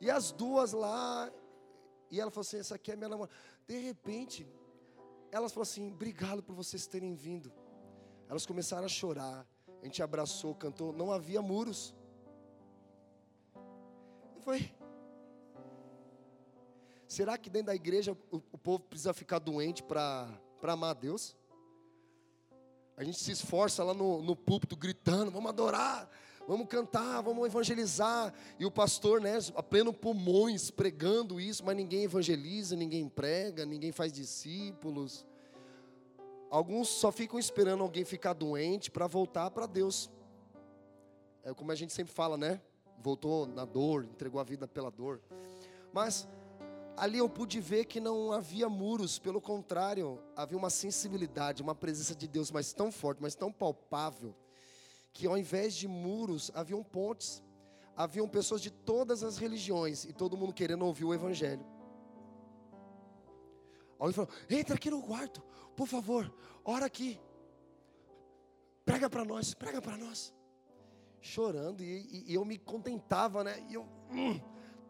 [0.00, 1.32] E as duas lá,
[2.10, 3.34] e ela falou assim: essa aqui é minha namorada.
[3.66, 4.46] De repente,
[5.32, 7.50] elas falaram assim: obrigado por vocês terem vindo.
[8.28, 9.46] Elas começaram a chorar.
[9.80, 10.92] A gente abraçou, cantou.
[10.92, 11.94] Não havia muros.
[14.36, 14.70] E foi.
[17.08, 20.28] Será que dentro da igreja o, povo precisa ficar doente para
[20.62, 21.36] amar a Deus?
[22.96, 26.08] A gente se esforça lá no, no púlpito gritando, vamos adorar,
[26.46, 28.32] vamos cantar, vamos evangelizar.
[28.58, 33.90] E o pastor, né, a pleno pulmões, pregando isso, mas ninguém evangeliza, ninguém prega, ninguém
[33.90, 35.26] faz discípulos.
[36.50, 40.08] Alguns só ficam esperando alguém ficar doente para voltar para Deus.
[41.42, 42.60] É como a gente sempre fala, né?
[43.02, 45.20] Voltou na dor, entregou a vida pela dor.
[45.92, 46.28] Mas
[46.96, 52.14] ali eu pude ver que não havia muros, pelo contrário, havia uma sensibilidade, uma presença
[52.14, 54.34] de Deus, mas tão forte, mas tão palpável,
[55.12, 57.42] que ao invés de muros, haviam pontes,
[57.96, 61.64] haviam pessoas de todas as religiões e todo mundo querendo ouvir o Evangelho.
[63.98, 65.42] Alguém falou: entra aqui no quarto,
[65.76, 66.32] por favor,
[66.64, 67.20] ora aqui,
[68.84, 70.32] prega para nós, prega para nós.
[71.20, 73.64] Chorando, e, e- e eu me contentava, né?
[73.70, 73.82] E eu.
[74.10, 74.38] hum,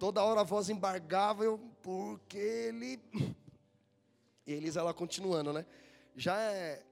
[0.04, 3.00] Toda hora a voz embargava, eu, porque ele.
[4.46, 5.64] E Elisa, ela continuando, né?
[6.14, 6.84] Já é,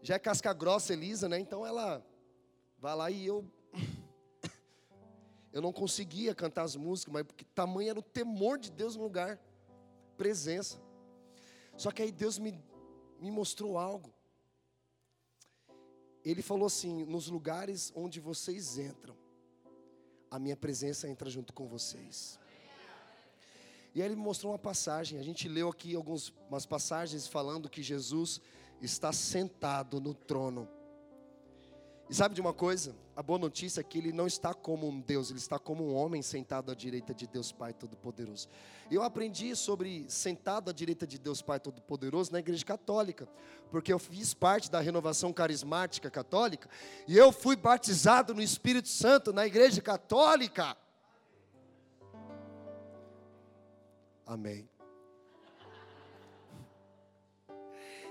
[0.00, 1.40] já é casca grossa, Elisa, né?
[1.40, 2.00] Então ela
[2.78, 3.44] vai lá e eu.
[5.52, 9.02] Eu não conseguia cantar as músicas, mas porque tamanho era o temor de Deus no
[9.02, 9.36] lugar,
[10.16, 10.80] presença.
[11.76, 12.56] Só que aí Deus me,
[13.18, 14.14] me mostrou algo.
[16.24, 19.16] Ele falou assim: nos lugares onde vocês entram,
[20.30, 22.38] a minha presença entra junto com vocês.
[23.94, 25.18] E aí ele me mostrou uma passagem.
[25.18, 28.40] A gente leu aqui algumas passagens falando que Jesus
[28.82, 30.68] está sentado no trono.
[32.10, 32.94] E sabe de uma coisa?
[33.16, 35.94] A boa notícia é que ele não está como um Deus, ele está como um
[35.94, 38.48] homem sentado à direita de Deus Pai Todo-Poderoso.
[38.90, 43.26] Eu aprendi sobre sentado à direita de Deus Pai Todo-Poderoso na Igreja Católica,
[43.70, 46.68] porque eu fiz parte da renovação carismática católica
[47.08, 50.76] e eu fui batizado no Espírito Santo na Igreja Católica.
[54.26, 54.68] Amém.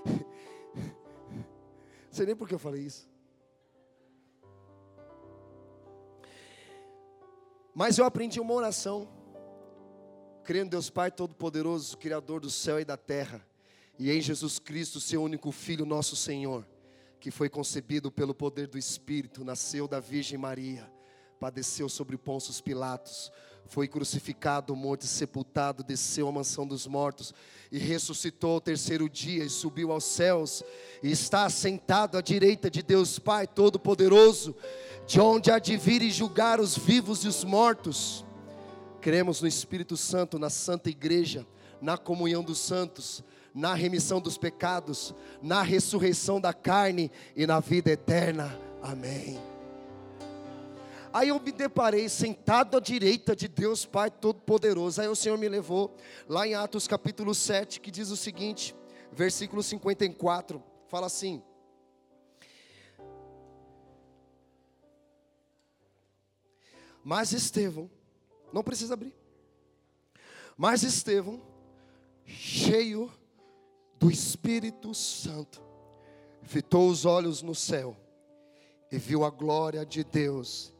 [2.10, 3.08] Sei nem por que eu falei isso.
[7.74, 9.08] Mas eu aprendi uma oração,
[10.44, 13.44] crendo em Deus Pai Todo-Poderoso, Criador do céu e da terra,
[13.98, 16.64] e em Jesus Cristo, seu único Filho, nosso Senhor,
[17.18, 20.88] que foi concebido pelo poder do Espírito, nasceu da Virgem Maria,
[21.40, 23.32] padeceu sobre Pôncio Pilatos,
[23.66, 27.34] foi crucificado, morto e sepultado, desceu à mansão dos mortos
[27.72, 30.62] e ressuscitou ao terceiro dia e subiu aos céus
[31.02, 34.54] e está sentado à direita de Deus Pai Todo-Poderoso
[35.06, 38.24] de onde há de vir e julgar os vivos e os mortos.
[39.00, 41.46] Cremos no Espírito Santo, na Santa Igreja,
[41.80, 43.22] na comunhão dos santos,
[43.54, 48.58] na remissão dos pecados, na ressurreição da carne e na vida eterna.
[48.82, 49.53] Amém.
[51.14, 55.00] Aí eu me deparei sentado à direita de Deus Pai Todo-Poderoso.
[55.00, 55.96] Aí o Senhor me levou
[56.28, 58.74] lá em Atos capítulo 7, que diz o seguinte,
[59.12, 61.40] versículo 54, fala assim:
[67.04, 67.88] Mas Estevão,
[68.52, 69.14] não precisa abrir.
[70.56, 71.40] Mas Estevão,
[72.26, 73.08] cheio
[74.00, 75.62] do Espírito Santo,
[76.42, 77.96] fitou os olhos no céu
[78.90, 80.73] e viu a glória de Deus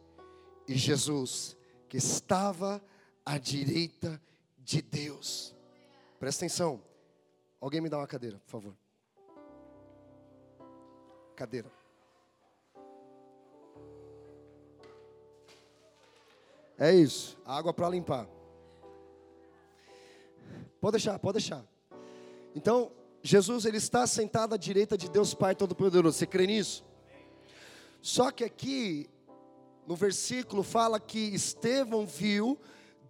[0.66, 1.56] e Jesus,
[1.88, 2.82] que estava
[3.24, 4.20] à direita
[4.58, 5.54] de Deus.
[6.18, 6.82] Presta atenção.
[7.60, 8.76] Alguém me dá uma cadeira, por favor.
[11.36, 11.70] Cadeira.
[16.78, 18.26] É isso, água para limpar.
[20.80, 21.64] Pode deixar, pode deixar.
[22.54, 22.92] Então,
[23.22, 26.18] Jesus ele está sentado à direita de Deus Pai Todo-Poderoso.
[26.18, 26.84] Você crê nisso?
[28.02, 29.08] Só que aqui
[29.86, 32.58] no versículo fala que Estevão viu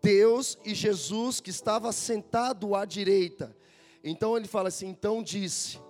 [0.03, 3.57] Deus e Jesus que estava sentado à direita.
[4.03, 5.81] Então ele fala assim: então disse,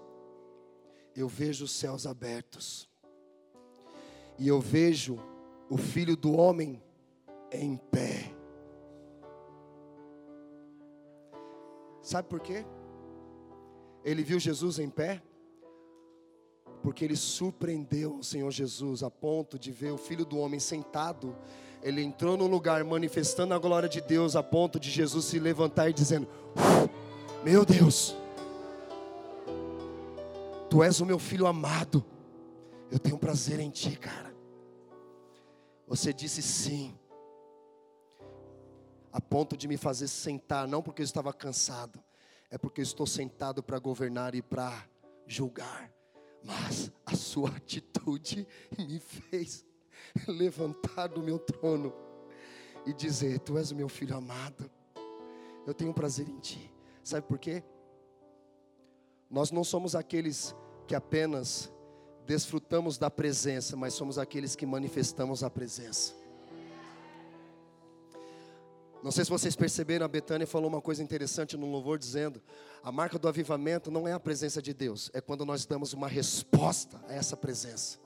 [1.17, 2.89] eu vejo os céus abertos,
[4.39, 5.19] e eu vejo
[5.69, 6.83] o filho do homem
[7.51, 8.33] em pé.
[12.03, 12.65] Sabe por quê?
[14.05, 15.23] Ele viu Jesus em pé,
[16.85, 21.35] porque ele surpreendeu o Senhor Jesus a ponto de ver o filho do homem sentado.
[21.83, 25.89] Ele entrou no lugar manifestando a glória de Deus a ponto de Jesus se levantar
[25.89, 26.29] e dizendo:
[27.43, 28.15] Meu Deus,
[30.69, 32.05] Tu és o meu filho amado.
[32.91, 34.35] Eu tenho prazer em ti, cara.
[35.87, 36.95] Você disse sim
[39.11, 41.99] a ponto de me fazer sentar, não porque eu estava cansado,
[42.51, 44.87] é porque eu estou sentado para governar e para
[45.27, 45.94] julgar.
[46.45, 48.47] Mas a sua atitude
[48.79, 49.65] me fez
[50.29, 51.93] levantar do meu trono
[52.87, 54.71] e dizer: Tu és o meu filho amado,
[55.67, 56.71] eu tenho prazer em ti.
[57.03, 57.65] Sabe por quê?
[59.31, 60.55] Nós não somos aqueles
[60.87, 61.73] que apenas
[62.27, 66.24] desfrutamos da presença, mas somos aqueles que manifestamos a presença.
[69.05, 72.41] Não sei se vocês perceberam, a Betânia falou uma coisa interessante no louvor, dizendo:
[72.83, 76.09] a marca do avivamento não é a presença de Deus, é quando nós damos uma
[76.09, 77.99] resposta a essa presença.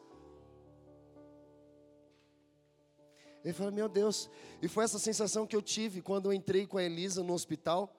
[3.45, 4.29] Ele falou: Meu Deus,
[4.61, 7.95] e foi essa sensação que eu tive quando eu entrei com a Elisa no hospital.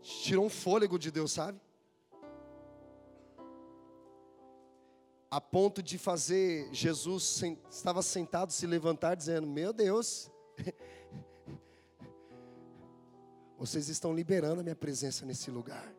[0.00, 1.60] Tirou um fôlego de Deus, sabe?
[5.30, 10.28] A ponto de fazer Jesus estava sentado se levantar dizendo: "Meu Deus,
[13.56, 15.94] vocês estão liberando a minha presença nesse lugar".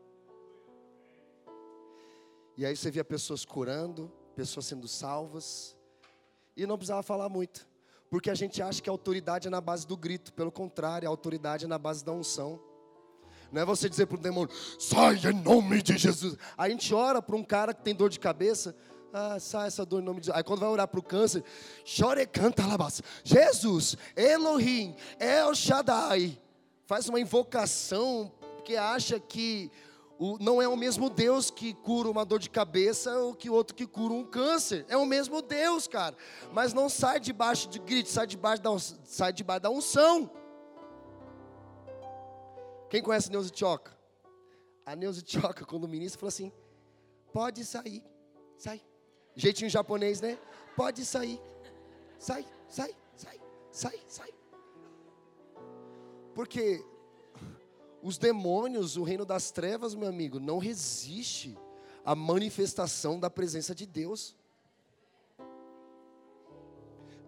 [2.57, 5.77] E aí você via pessoas curando, pessoas sendo salvas,
[6.55, 7.65] e não precisava falar muito,
[8.09, 11.09] porque a gente acha que a autoridade é na base do grito, pelo contrário, a
[11.09, 12.61] autoridade é na base da unção.
[13.51, 16.37] Não é você dizer para o demônio, sai em nome de Jesus.
[16.57, 18.75] A gente ora para um cara que tem dor de cabeça,
[19.13, 20.37] ah, sai essa dor em nome de Jesus.
[20.37, 21.43] Aí quando vai orar para o câncer,
[21.83, 23.03] chore canta alabaça.
[23.23, 26.39] Jesus, Elohim, El Shaddai.
[26.85, 29.71] Faz uma invocação, porque acha que
[30.19, 33.75] o, não é o mesmo Deus que cura uma dor de cabeça ou que outro
[33.75, 34.85] que cura um câncer.
[34.87, 36.15] É o mesmo Deus, cara.
[36.53, 38.69] Mas não sai debaixo de grito, sai debaixo da,
[39.03, 40.29] sai debaixo da unção.
[42.89, 43.97] Quem conhece a Neuza Tioca?
[44.85, 46.51] A Neuza Tioca, quando o ministro falou assim:
[47.33, 48.03] pode sair,
[48.57, 48.81] sai.
[49.35, 50.37] Jeitinho japonês, né?
[50.75, 51.39] Pode sair.
[52.17, 53.39] Sai, sai, sai,
[53.71, 54.33] sai, sai.
[56.33, 56.83] Porque
[58.01, 61.57] os demônios, o reino das trevas, meu amigo, não resiste
[62.03, 64.35] à manifestação da presença de Deus.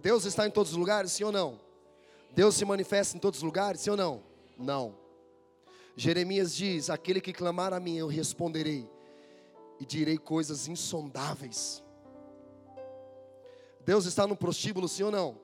[0.01, 1.59] Deus está em todos os lugares, sim ou não?
[2.31, 4.23] Deus se manifesta em todos os lugares, sim ou não?
[4.57, 4.95] Não.
[5.95, 8.89] Jeremias diz: Aquele que clamar a mim, eu responderei,
[9.79, 11.82] e direi coisas insondáveis.
[13.85, 15.39] Deus está no prostíbulo, sim ou não?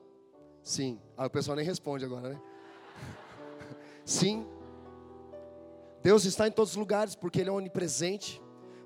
[0.62, 1.00] Sim.
[1.16, 2.40] Aí o pessoal nem responde agora, né?
[4.04, 4.46] Sim.
[6.02, 8.40] Deus está em todos os lugares porque Ele é onipresente,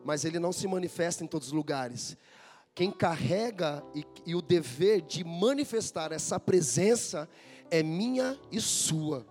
[0.05, 2.17] mas Ele não se manifesta em todos os lugares.
[2.75, 7.29] Quem carrega e, e o dever de manifestar essa presença
[7.71, 9.25] é minha e sua.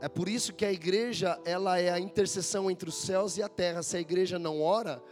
[0.00, 3.48] É por isso que a igreja, ela é a intercessão entre os céus e a
[3.48, 3.82] terra.
[3.82, 5.02] Se a igreja não ora,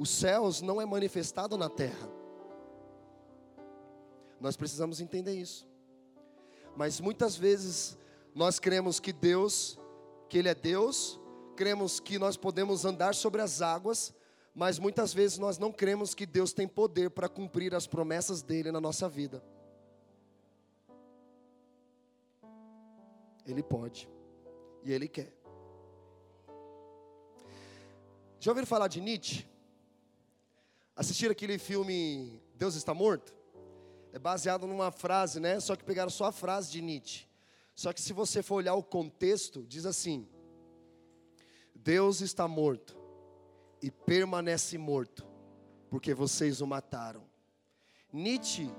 [0.00, 2.08] os céus não é manifestado na terra.
[4.40, 5.68] Nós precisamos entender isso.
[6.74, 7.98] Mas muitas vezes
[8.34, 9.78] nós cremos que Deus,
[10.26, 11.20] que Ele é Deus,
[11.54, 14.14] cremos que nós podemos andar sobre as águas,
[14.54, 18.72] mas muitas vezes nós não cremos que Deus tem poder para cumprir as promessas dele
[18.72, 19.44] na nossa vida.
[23.46, 24.08] Ele pode
[24.82, 25.30] e Ele quer.
[28.38, 29.49] Já ouviram falar de Nietzsche?
[31.00, 33.34] Assistiram aquele filme Deus está morto?
[34.12, 35.58] É baseado numa frase, né?
[35.58, 37.26] Só que pegaram só a frase de Nietzsche.
[37.74, 40.28] Só que se você for olhar o contexto, diz assim:
[41.74, 42.98] Deus está morto
[43.80, 45.26] e permanece morto,
[45.88, 47.24] porque vocês o mataram.
[48.12, 48.70] Nietzsche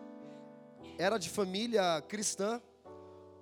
[1.00, 2.62] era de família cristã,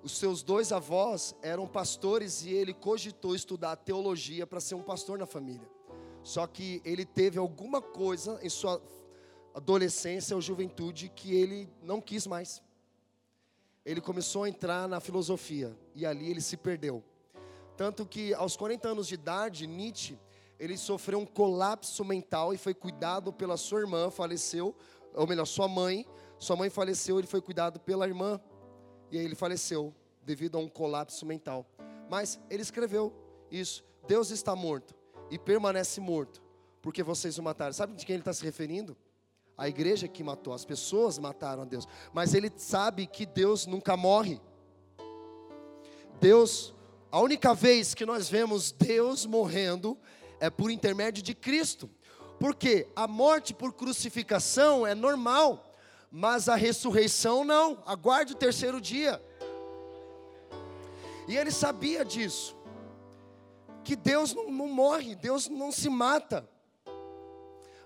[0.01, 5.19] os seus dois avós eram pastores e ele cogitou estudar teologia para ser um pastor
[5.19, 5.69] na família.
[6.23, 8.81] Só que ele teve alguma coisa em sua
[9.53, 12.61] adolescência ou juventude que ele não quis mais.
[13.85, 17.03] Ele começou a entrar na filosofia e ali ele se perdeu.
[17.75, 20.19] Tanto que aos 40 anos de idade, Nietzsche,
[20.59, 24.75] ele sofreu um colapso mental e foi cuidado pela sua irmã, faleceu,
[25.13, 26.05] ou melhor, sua mãe.
[26.37, 28.39] Sua mãe faleceu, ele foi cuidado pela irmã
[29.11, 29.93] e aí ele faleceu
[30.23, 31.65] devido a um colapso mental.
[32.09, 33.13] Mas ele escreveu
[33.49, 34.98] isso: Deus está morto
[35.29, 36.41] e permanece morto,
[36.81, 37.73] porque vocês o mataram.
[37.73, 38.97] Sabe de quem ele está se referindo?
[39.57, 41.87] A igreja que matou, as pessoas mataram a Deus.
[42.13, 44.39] Mas ele sabe que Deus nunca morre.
[46.21, 46.73] Deus,
[47.11, 49.97] a única vez que nós vemos Deus morrendo
[50.39, 51.89] é por intermédio de Cristo.
[52.39, 55.69] Porque a morte por crucificação é normal
[56.11, 57.81] mas a ressurreição não.
[57.85, 59.21] Aguarde o terceiro dia.
[61.27, 62.57] E ele sabia disso.
[63.83, 66.47] Que Deus não, não morre, Deus não se mata.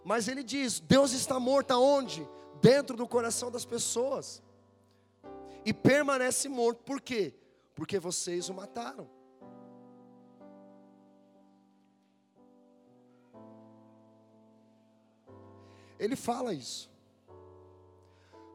[0.04, 2.28] Mas ele diz: Deus está morto aonde?
[2.62, 4.42] Dentro do coração das pessoas.
[5.66, 7.34] E permanece morto, por quê?
[7.76, 9.10] Porque vocês o mataram.
[15.98, 16.94] Ele fala isso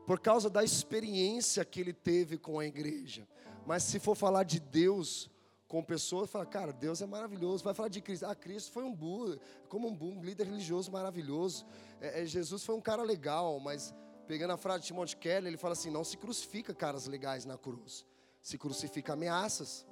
[0.08, 3.28] por causa da experiência que ele teve com a igreja.
[3.66, 5.30] Mas se for falar de Deus
[5.68, 7.62] com pessoas, fala, cara, Deus é maravilhoso.
[7.62, 8.24] Vai falar de Cristo.
[8.24, 9.38] Ah, Cristo foi um burro,
[9.68, 11.66] como um, burro, um líder religioso maravilhoso.
[12.00, 13.94] É, é, Jesus foi um cara legal, mas
[14.26, 17.58] pegando a frase de Timothy Keller, ele fala assim: não se crucifica caras legais na
[17.58, 18.06] cruz,
[18.40, 19.86] se crucifica ameaças.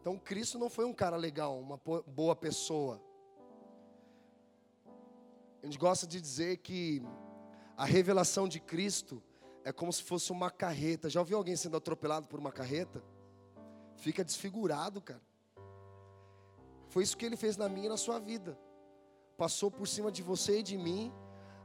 [0.00, 3.02] Então Cristo não foi um cara legal, uma boa pessoa.
[5.60, 7.02] A gente gosta de dizer que
[7.76, 9.22] a revelação de Cristo
[9.64, 11.08] é como se fosse uma carreta.
[11.10, 13.02] Já ouviu alguém sendo atropelado por uma carreta?
[13.96, 15.20] Fica desfigurado, cara.
[16.88, 18.58] Foi isso que ele fez na minha e na sua vida.
[19.36, 21.12] Passou por cima de você e de mim,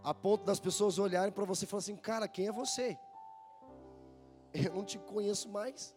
[0.03, 2.97] a ponto das pessoas olharem para você e falar assim: Cara, quem é você?
[4.53, 5.95] Eu não te conheço mais.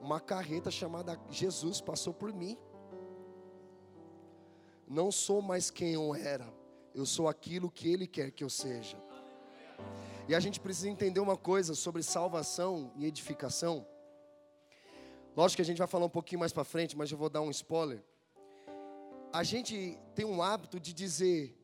[0.00, 2.58] Uma carreta chamada Jesus passou por mim
[4.86, 6.52] não sou mais quem eu era,
[6.94, 8.96] eu sou aquilo que Ele quer que eu seja.
[10.26, 13.86] E a gente precisa entender uma coisa sobre salvação e edificação.
[15.36, 17.42] Lógico que a gente vai falar um pouquinho mais para frente, mas eu vou dar
[17.42, 18.02] um spoiler.
[19.32, 21.54] A gente tem um hábito de dizer,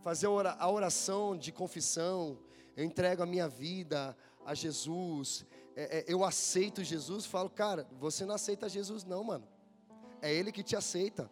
[0.00, 2.38] fazer a oração de confissão,
[2.76, 5.44] eu entrego a minha vida a Jesus,
[5.74, 7.26] é, é, eu aceito Jesus.
[7.26, 9.48] Falo, cara, você não aceita Jesus, não, mano.
[10.22, 11.28] É Ele que te aceita.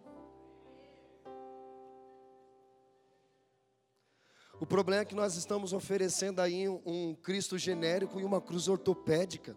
[4.61, 9.57] O problema é que nós estamos oferecendo aí um Cristo genérico e uma cruz ortopédica.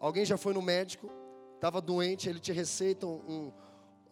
[0.00, 1.10] Alguém já foi no médico,
[1.54, 3.52] estava doente, ele te receita um, um,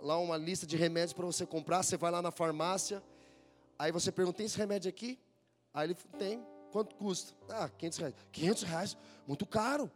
[0.00, 1.82] lá uma lista de remédios para você comprar.
[1.82, 3.02] Você vai lá na farmácia,
[3.78, 5.18] aí você pergunta: tem esse remédio aqui?
[5.74, 6.44] Aí ele tem.
[6.70, 7.34] Quanto custa?
[7.48, 8.14] Ah, 500 reais.
[8.32, 8.96] 500 reais?
[9.26, 9.90] Muito caro.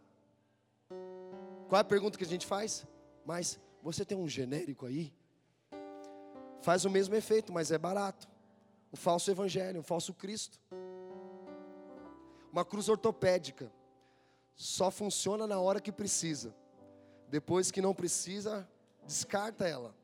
[1.69, 2.85] Qual é a pergunta que a gente faz?
[3.25, 5.13] Mas você tem um genérico aí?
[6.61, 8.30] Faz o mesmo efeito, mas é barato.
[8.91, 10.59] O falso evangelho, o falso Cristo.
[12.51, 13.71] Uma cruz ortopédica
[14.55, 16.53] só funciona na hora que precisa.
[17.29, 18.67] Depois que não precisa,
[19.05, 19.95] descarta ela.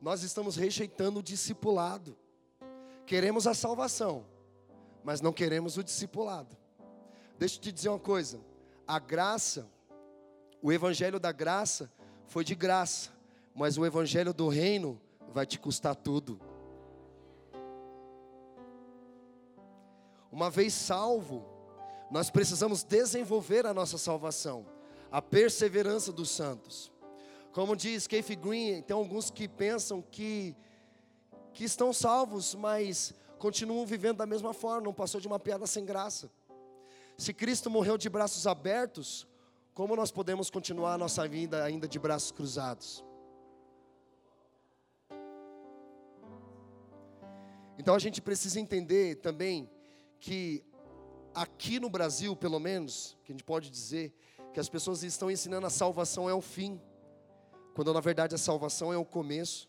[0.00, 2.16] Nós estamos rejeitando o discipulado.
[3.06, 4.26] Queremos a salvação,
[5.02, 6.56] mas não queremos o discipulado.
[7.38, 8.40] Deixa eu te dizer uma coisa:
[8.86, 9.66] a graça,
[10.60, 11.90] o evangelho da graça,
[12.26, 13.10] foi de graça,
[13.54, 15.00] mas o evangelho do reino
[15.32, 16.38] vai te custar tudo.
[20.36, 21.46] Uma vez salvo,
[22.10, 24.66] nós precisamos desenvolver a nossa salvação,
[25.10, 26.92] a perseverança dos santos.
[27.54, 30.54] Como diz Keith Green, tem alguns que pensam que,
[31.54, 35.86] que estão salvos, mas continuam vivendo da mesma forma, não passou de uma piada sem
[35.86, 36.30] graça.
[37.16, 39.26] Se Cristo morreu de braços abertos,
[39.72, 43.02] como nós podemos continuar a nossa vida ainda de braços cruzados?
[47.78, 49.70] Então a gente precisa entender também
[50.26, 50.64] que
[51.32, 54.12] aqui no Brasil, pelo menos, que a gente pode dizer,
[54.52, 56.80] que as pessoas estão ensinando a salvação é o fim,
[57.76, 59.68] quando na verdade a salvação é o começo.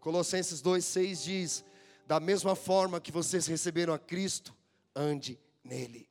[0.00, 1.64] Colossenses 2,6 diz:
[2.04, 4.52] Da mesma forma que vocês receberam a Cristo,
[4.92, 6.10] ande nele.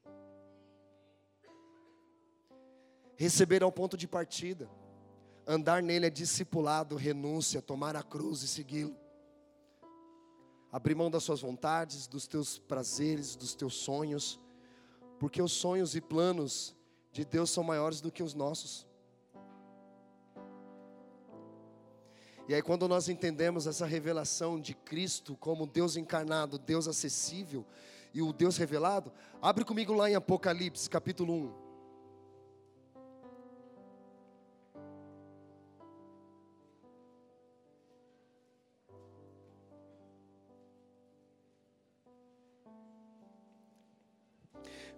[3.17, 4.69] Receber é o ponto de partida,
[5.45, 9.04] andar nele é discipulado, renúncia, tomar a cruz e segui-lo
[10.75, 14.37] abrir mão das suas vontades, dos teus prazeres, dos teus sonhos,
[15.17, 16.75] porque os sonhos e planos
[17.13, 18.85] de Deus são maiores do que os nossos.
[22.45, 27.65] E aí, quando nós entendemos essa revelação de Cristo como Deus encarnado, Deus acessível
[28.13, 31.64] e o Deus revelado, abre comigo lá em Apocalipse, capítulo 1.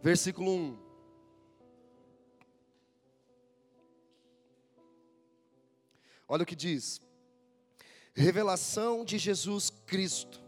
[0.02, 0.78] Versículo 1.
[6.28, 7.02] Olha o que diz:
[8.14, 10.41] Revelação de Jesus Cristo,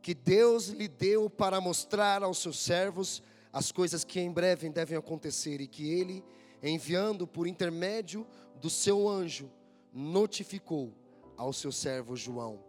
[0.00, 3.22] que Deus lhe deu para mostrar aos seus servos
[3.52, 6.24] as coisas que em breve devem acontecer e que ele,
[6.62, 8.26] enviando por intermédio
[8.60, 9.50] do seu anjo,
[9.92, 10.92] notificou
[11.36, 12.62] ao seu servo João.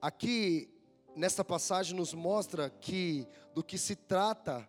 [0.00, 0.70] Aqui,
[1.14, 4.66] nesta passagem, nos mostra que do que se trata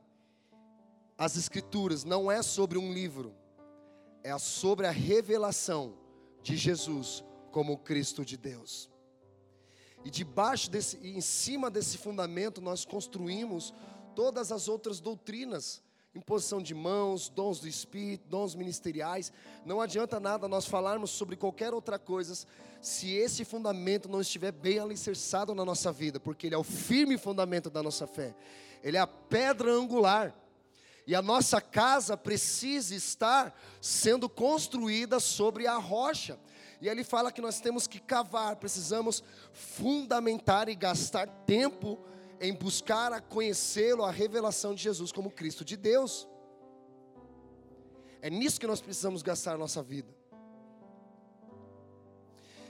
[1.21, 3.35] as Escrituras não é sobre um livro,
[4.23, 5.93] é sobre a revelação
[6.41, 8.89] de Jesus como Cristo de Deus.
[10.03, 13.71] E debaixo desse, em cima desse fundamento, nós construímos
[14.15, 15.83] todas as outras doutrinas,
[16.15, 19.31] imposição de mãos, dons do Espírito, dons ministeriais.
[19.63, 22.47] Não adianta nada nós falarmos sobre qualquer outra coisa
[22.81, 27.15] se esse fundamento não estiver bem alicerçado na nossa vida, porque ele é o firme
[27.15, 28.35] fundamento da nossa fé.
[28.83, 30.35] Ele é a pedra angular.
[31.05, 36.39] E a nossa casa precisa estar sendo construída sobre a rocha.
[36.79, 41.99] E ele fala que nós temos que cavar, precisamos fundamentar e gastar tempo
[42.39, 46.27] em buscar a conhecê-lo, a revelação de Jesus como Cristo de Deus.
[48.19, 50.15] É nisso que nós precisamos gastar nossa vida.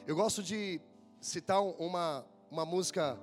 [0.05, 0.81] Eu gosto de
[1.21, 3.17] citar uma, uma música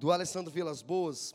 [0.00, 1.34] do Alessandro Vilas Boas,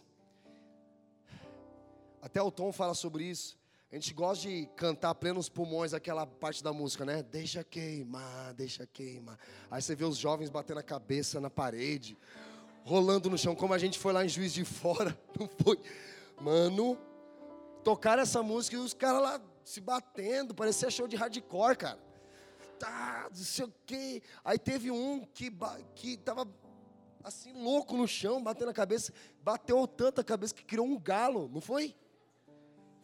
[2.25, 3.55] até o Tom fala sobre isso.
[3.91, 7.21] A gente gosta de cantar plenos pulmões aquela parte da música, né?
[7.21, 9.37] Deixa queimar, deixa queimar.
[9.69, 12.17] Aí você vê os jovens batendo a cabeça na parede,
[12.83, 15.79] rolando no chão, como a gente foi lá em Juiz de Fora, não foi?
[16.41, 16.97] Mano,
[17.83, 21.99] tocaram essa música e os caras lá se batendo, parecia show de hardcore, cara.
[22.79, 24.23] Tá, não sei o quê.
[24.43, 25.55] Aí teve um que,
[25.93, 26.51] que tava
[27.23, 29.13] assim, louco no chão, batendo a cabeça,
[29.43, 31.95] bateu tanta cabeça que criou um galo, não foi?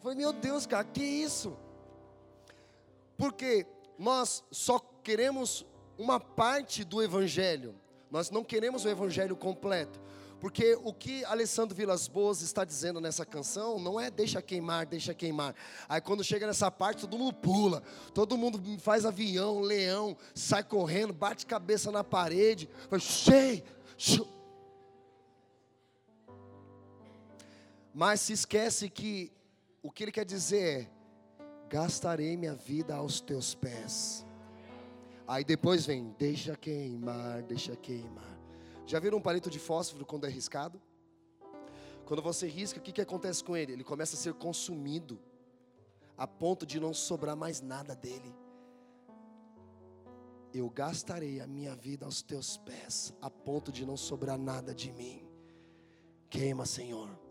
[0.02, 1.56] Falei, meu Deus, cara, que isso?
[3.16, 3.64] Porque
[3.96, 5.64] nós só queremos
[5.96, 7.74] uma parte do Evangelho,
[8.10, 10.00] nós não queremos o Evangelho completo.
[10.40, 15.14] Porque o que Alessandro Vilas Boas está dizendo nessa canção não é deixa queimar, deixa
[15.14, 15.54] queimar.
[15.88, 17.80] Aí quando chega nessa parte, todo mundo pula,
[18.12, 23.62] todo mundo faz avião, leão, sai correndo, bate cabeça na parede, cheio,
[27.94, 29.30] Mas se esquece que
[29.82, 30.90] o que ele quer dizer é:
[31.68, 34.24] gastarei minha vida aos teus pés.
[35.26, 38.38] Aí depois vem, deixa queimar, deixa queimar.
[38.86, 40.80] Já viram um palito de fósforo quando é riscado?
[42.04, 43.72] Quando você risca, o que, que acontece com ele?
[43.72, 45.18] Ele começa a ser consumido,
[46.16, 48.34] a ponto de não sobrar mais nada dele.
[50.52, 54.92] Eu gastarei a minha vida aos teus pés, a ponto de não sobrar nada de
[54.92, 55.26] mim.
[56.28, 57.21] Queima, Senhor.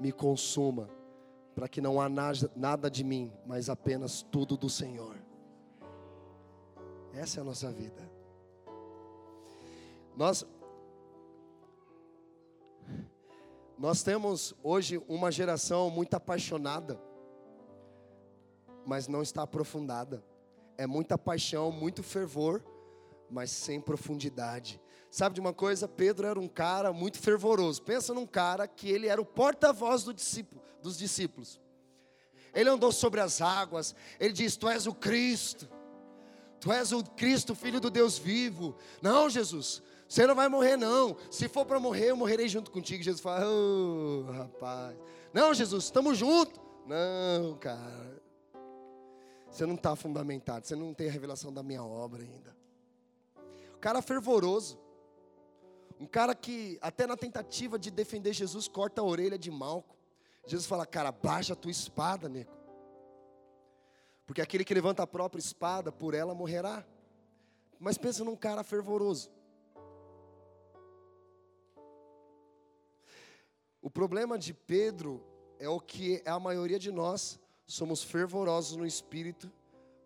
[0.00, 0.88] Me consuma,
[1.54, 5.16] para que não há nada de mim, mas apenas tudo do Senhor.
[7.12, 8.10] Essa é a nossa vida.
[10.16, 10.44] Nós
[13.80, 17.00] Nós temos hoje uma geração muito apaixonada,
[18.84, 20.22] mas não está aprofundada.
[20.76, 22.62] É muita paixão, muito fervor,
[23.30, 24.78] mas sem profundidade.
[25.10, 25.88] Sabe de uma coisa?
[25.88, 27.82] Pedro era um cara muito fervoroso.
[27.82, 31.60] Pensa num cara que ele era o porta-voz do discípulo, dos discípulos.
[32.54, 33.94] Ele andou sobre as águas.
[34.18, 35.68] Ele diz: Tu és o Cristo.
[36.60, 38.76] Tu és o Cristo, filho do Deus vivo.
[39.00, 41.16] Não, Jesus, você não vai morrer, não.
[41.30, 43.02] Se for para morrer, eu morrerei junto contigo.
[43.02, 44.96] Jesus fala: oh, rapaz.
[45.32, 46.60] Não, Jesus, estamos juntos.
[46.86, 48.20] Não, cara.
[49.50, 50.66] Você não está fundamentado.
[50.66, 52.56] Você não tem a revelação da minha obra ainda.
[53.74, 54.78] O cara fervoroso.
[56.00, 59.94] Um cara que, até na tentativa de defender Jesus, corta a orelha de Malco.
[60.46, 62.50] Jesus fala: Cara, baixa a tua espada, nego.
[64.26, 66.86] Porque aquele que levanta a própria espada, por ela morrerá.
[67.78, 69.30] Mas pensa num cara fervoroso.
[73.82, 75.22] O problema de Pedro
[75.58, 79.52] é o que a maioria de nós somos fervorosos no espírito,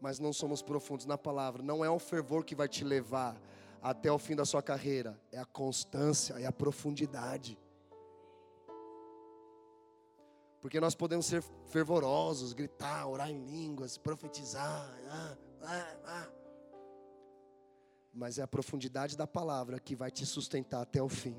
[0.01, 1.63] mas não somos profundos na palavra.
[1.63, 3.41] Não é o fervor que vai te levar
[3.85, 7.59] até o fim da sua carreira, é a constância, é a profundidade.
[10.63, 16.29] Porque nós podemos ser fervorosos, gritar, orar em línguas, profetizar, ah, ah, ah.
[18.11, 21.37] mas é a profundidade da palavra que vai te sustentar até o fim.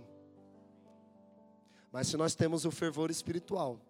[1.91, 3.81] Mas se nós temos o fervor espiritual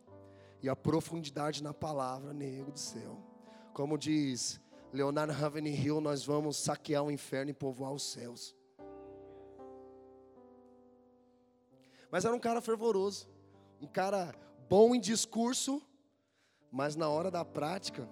[0.62, 3.22] e a profundidade na palavra, nego do céu,
[3.74, 4.62] como diz
[4.96, 8.56] Leonardo Ravenhill, nós vamos saquear o inferno e povoar os céus.
[12.10, 13.28] Mas era um cara fervoroso,
[13.82, 14.34] um cara
[14.70, 15.82] bom em discurso,
[16.72, 18.08] mas na hora da prática,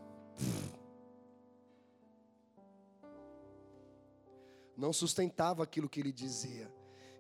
[4.76, 6.70] não sustentava aquilo que ele dizia.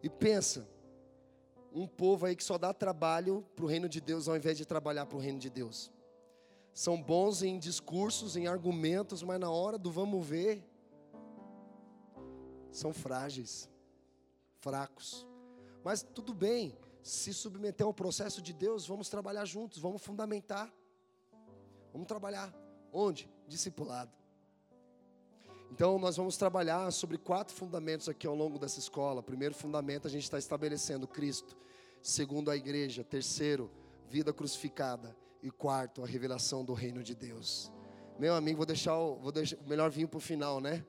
[0.01, 0.68] E pensa,
[1.72, 4.66] um povo aí que só dá trabalho para o reino de Deus ao invés de
[4.66, 5.89] trabalhar para o reino de Deus.
[6.74, 10.63] São bons em discursos, em argumentos, mas na hora do vamos ver,
[12.71, 13.69] são frágeis,
[14.59, 15.28] fracos.
[15.84, 20.74] Mas tudo bem, se submeter ao processo de Deus, vamos trabalhar juntos, vamos fundamentar.
[21.91, 22.51] Vamos trabalhar.
[22.91, 23.30] Onde?
[23.47, 24.11] Discipulado.
[25.71, 29.21] Então, nós vamos trabalhar sobre quatro fundamentos aqui ao longo dessa escola.
[29.21, 31.55] Primeiro fundamento, a gente está estabelecendo Cristo.
[32.01, 33.03] Segundo, a igreja.
[33.03, 33.71] Terceiro,
[34.07, 35.15] vida crucificada.
[35.43, 37.69] E quarto, a revelação do reino de Deus.
[38.17, 40.85] Meu amigo, vou deixar o, vou deixar, o melhor vinho para o final, né?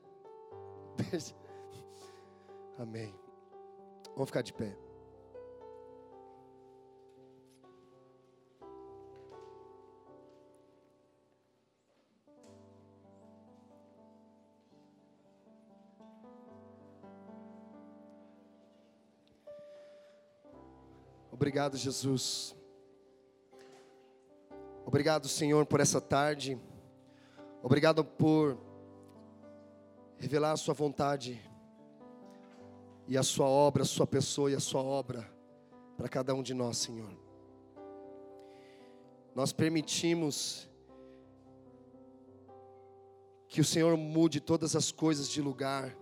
[2.79, 3.13] Amém.
[4.13, 4.77] Vamos ficar de pé.
[21.29, 22.55] Obrigado, Jesus.
[24.85, 26.61] Obrigado, Senhor, por essa tarde.
[27.63, 28.55] Obrigado por
[30.15, 31.41] revelar a Sua vontade
[33.07, 35.27] e a Sua obra, a Sua pessoa e a Sua obra
[35.97, 37.11] para cada um de nós, Senhor.
[39.33, 40.69] Nós permitimos
[43.47, 45.97] que o Senhor mude todas as coisas de lugar.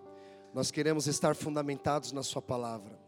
[0.53, 2.99] Nós queremos estar fundamentados na Sua palavra.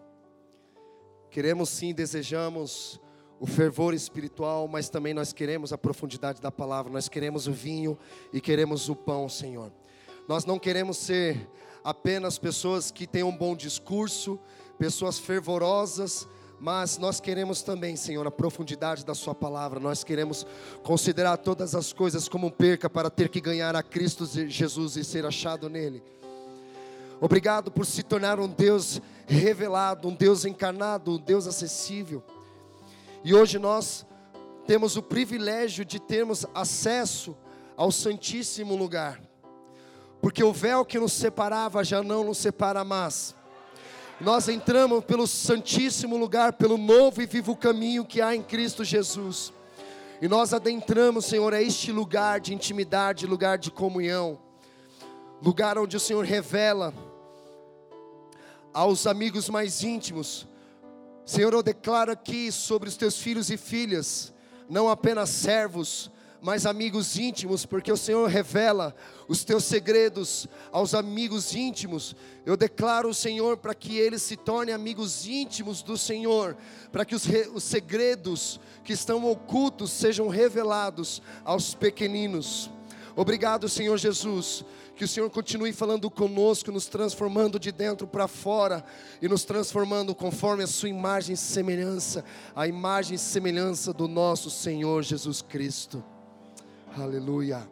[1.30, 2.98] Queremos sim, desejamos
[3.40, 7.98] o fervor espiritual, mas também nós queremos a profundidade da palavra, nós queremos o vinho
[8.32, 9.72] e queremos o pão, Senhor.
[10.28, 11.48] Nós não queremos ser
[11.84, 14.40] apenas pessoas que têm um bom discurso,
[14.78, 16.28] pessoas fervorosas,
[16.60, 19.80] mas nós queremos também, Senhor, a profundidade da Sua palavra.
[19.80, 20.48] Nós queremos
[20.84, 25.26] considerar todas as coisas como perca para ter que ganhar a Cristo Jesus e ser
[25.26, 26.02] achado nele.
[27.22, 32.24] Obrigado por se tornar um Deus revelado, um Deus encarnado, um Deus acessível.
[33.26, 34.06] E hoje nós
[34.68, 37.36] temos o privilégio de termos acesso
[37.76, 39.20] ao Santíssimo Lugar,
[40.22, 43.34] porque o véu que nos separava já não nos separa mais.
[44.22, 49.52] Nós entramos pelo Santíssimo Lugar, pelo novo e vivo caminho que há em Cristo Jesus.
[50.22, 54.38] E nós adentramos, Senhor, a este lugar de intimidade, lugar de comunhão,
[55.42, 56.94] lugar onde o Senhor revela
[58.72, 60.48] aos amigos mais íntimos.
[61.26, 64.32] Senhor, eu declaro aqui sobre os teus filhos e filhas,
[64.70, 68.96] não apenas servos, mas amigos íntimos, porque o Senhor revela
[69.28, 72.16] os teus segredos aos amigos íntimos.
[72.46, 76.56] Eu declaro, Senhor, para que eles se tornem amigos íntimos do Senhor,
[76.92, 82.70] para que os, os segredos que estão ocultos sejam revelados aos pequeninos.
[83.16, 84.66] Obrigado, Senhor Jesus.
[84.96, 88.84] Que o Senhor continue falando conosco, nos transformando de dentro para fora
[89.22, 92.24] e nos transformando conforme a Sua imagem e semelhança,
[92.56, 96.04] a imagem e semelhança do nosso Senhor Jesus Cristo.
[96.98, 97.68] Aleluia.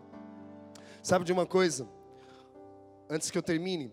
[1.01, 1.87] Sabe de uma coisa?
[3.09, 3.91] Antes que eu termine,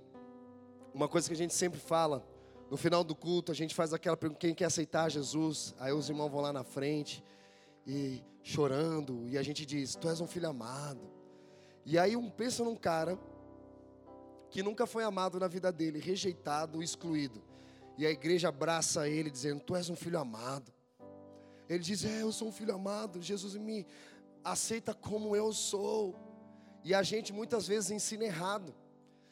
[0.95, 2.25] uma coisa que a gente sempre fala,
[2.71, 5.75] no final do culto, a gente faz aquela pergunta: quem quer aceitar Jesus?
[5.79, 7.25] Aí os irmãos vão lá na frente
[7.85, 11.20] e chorando, e a gente diz: Tu és um filho amado.
[11.85, 13.19] E aí um pensa num cara
[14.51, 17.43] que nunca foi amado na vida dele, rejeitado, excluído.
[17.97, 20.73] E a igreja abraça ele dizendo: Tu és um filho amado.
[21.69, 23.23] Ele diz: É, eu sou um filho amado.
[23.23, 23.87] Jesus me
[24.43, 26.15] aceita como eu sou.
[26.83, 28.75] E a gente muitas vezes ensina errado.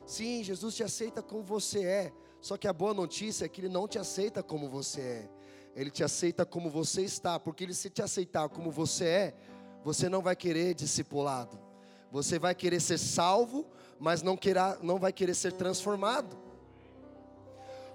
[0.06, 2.12] Sim, Jesus te aceita como você é.
[2.40, 5.30] Só que a boa notícia é que Ele não te aceita como você é.
[5.74, 7.40] Ele te aceita como você está.
[7.40, 9.34] Porque Ele se te aceitar como você é,
[9.82, 11.67] você não vai querer discipulado.
[12.10, 13.66] Você vai querer ser salvo,
[13.98, 16.36] mas não, queira, não vai querer ser transformado.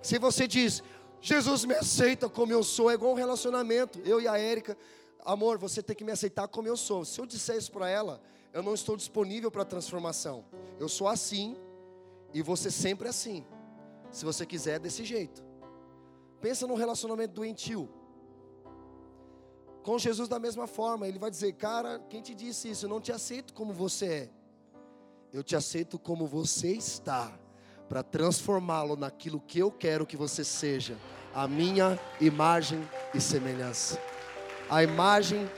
[0.02, 0.84] Se você diz,
[1.22, 4.00] Jesus me aceita como eu sou, é igual um relacionamento.
[4.06, 4.78] Eu e a Érica,
[5.26, 7.06] amor, você tem que me aceitar como eu sou.
[7.06, 10.46] Se eu disser isso para ela, eu não estou disponível para transformação.
[10.80, 11.58] Eu sou assim
[12.34, 13.46] e você sempre assim.
[14.12, 15.44] Se você quiser, desse jeito.
[16.42, 17.90] Pensa num relacionamento doentio.
[19.84, 22.86] Com Jesus da mesma forma, ele vai dizer: "Cara, quem te disse isso?
[22.86, 24.30] Eu não te aceito como você é.
[25.32, 27.32] Eu te aceito como você está,
[27.90, 30.98] para transformá-lo naquilo que eu quero que você seja,
[31.34, 34.00] a minha imagem e semelhança."
[34.70, 35.50] a imagem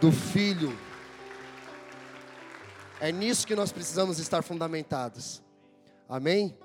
[0.00, 0.76] do Filho.
[3.00, 5.42] É nisso que nós precisamos estar fundamentados.
[6.08, 6.56] Amém?